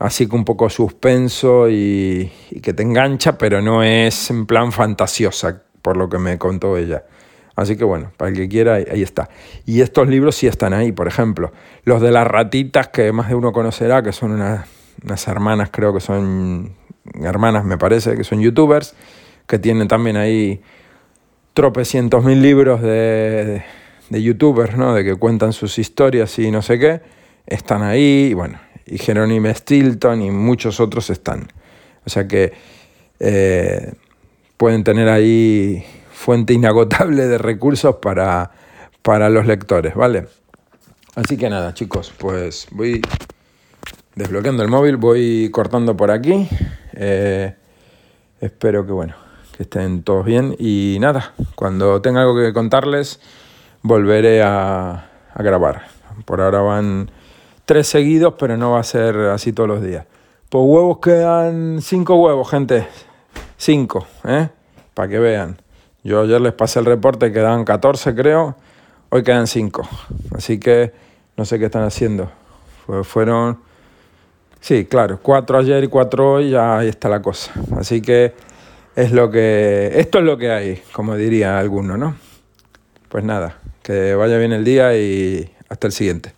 [0.00, 5.62] así que un poco suspenso y, que te engancha, pero no es en plan fantasiosa,
[5.82, 7.04] por lo que me contó ella.
[7.60, 9.28] Así que bueno, para el que quiera, ahí está.
[9.66, 11.52] Y estos libros sí están ahí, por ejemplo,
[11.84, 14.66] los de las ratitas, que más de uno conocerá, que son unas,
[15.28, 16.72] hermanas, creo que son
[17.22, 18.94] hermanas, me parece, que son youtubers,
[19.46, 20.62] que tienen también ahí
[21.52, 23.62] tropecientos mil libros de,
[24.08, 24.94] de, youtubers, ¿no?
[24.94, 27.02] De que cuentan sus historias y no sé qué,
[27.46, 31.52] están ahí, y bueno, y Jerónimo Stilton y muchos otros están.
[32.06, 32.54] O sea que
[33.18, 33.92] eh,
[34.56, 35.84] pueden tener ahí
[36.20, 38.50] fuente inagotable de recursos para,
[39.00, 40.28] para los lectores, ¿vale?
[41.14, 43.00] Así que nada, chicos, pues voy
[44.14, 46.46] desbloqueando el móvil, voy cortando por aquí.
[46.92, 47.54] Eh,
[48.38, 49.14] espero que, bueno,
[49.56, 50.54] que estén todos bien.
[50.58, 53.18] Y nada, cuando tenga algo que contarles,
[53.80, 55.86] volveré a, a grabar.
[56.26, 57.10] Por ahora van
[57.64, 60.04] tres seguidos, pero no va a ser así todos los días.
[60.50, 62.86] Pues huevos quedan cinco huevos, gente.
[63.56, 64.50] Cinco, ¿eh?
[64.92, 65.56] Para que vean.
[66.02, 68.56] Yo ayer les pasé el reporte, quedaban 14 creo,
[69.10, 69.86] hoy quedan 5.
[70.34, 70.92] Así que
[71.36, 72.30] no sé qué están haciendo.
[73.02, 73.58] fueron,
[74.60, 77.52] sí, claro, 4 ayer y 4 hoy, ya ahí está la cosa.
[77.76, 78.32] Así que
[78.96, 82.16] es lo que, esto es lo que hay, como diría alguno, ¿no?
[83.10, 86.32] Pues nada, que vaya bien el día y hasta el siguiente.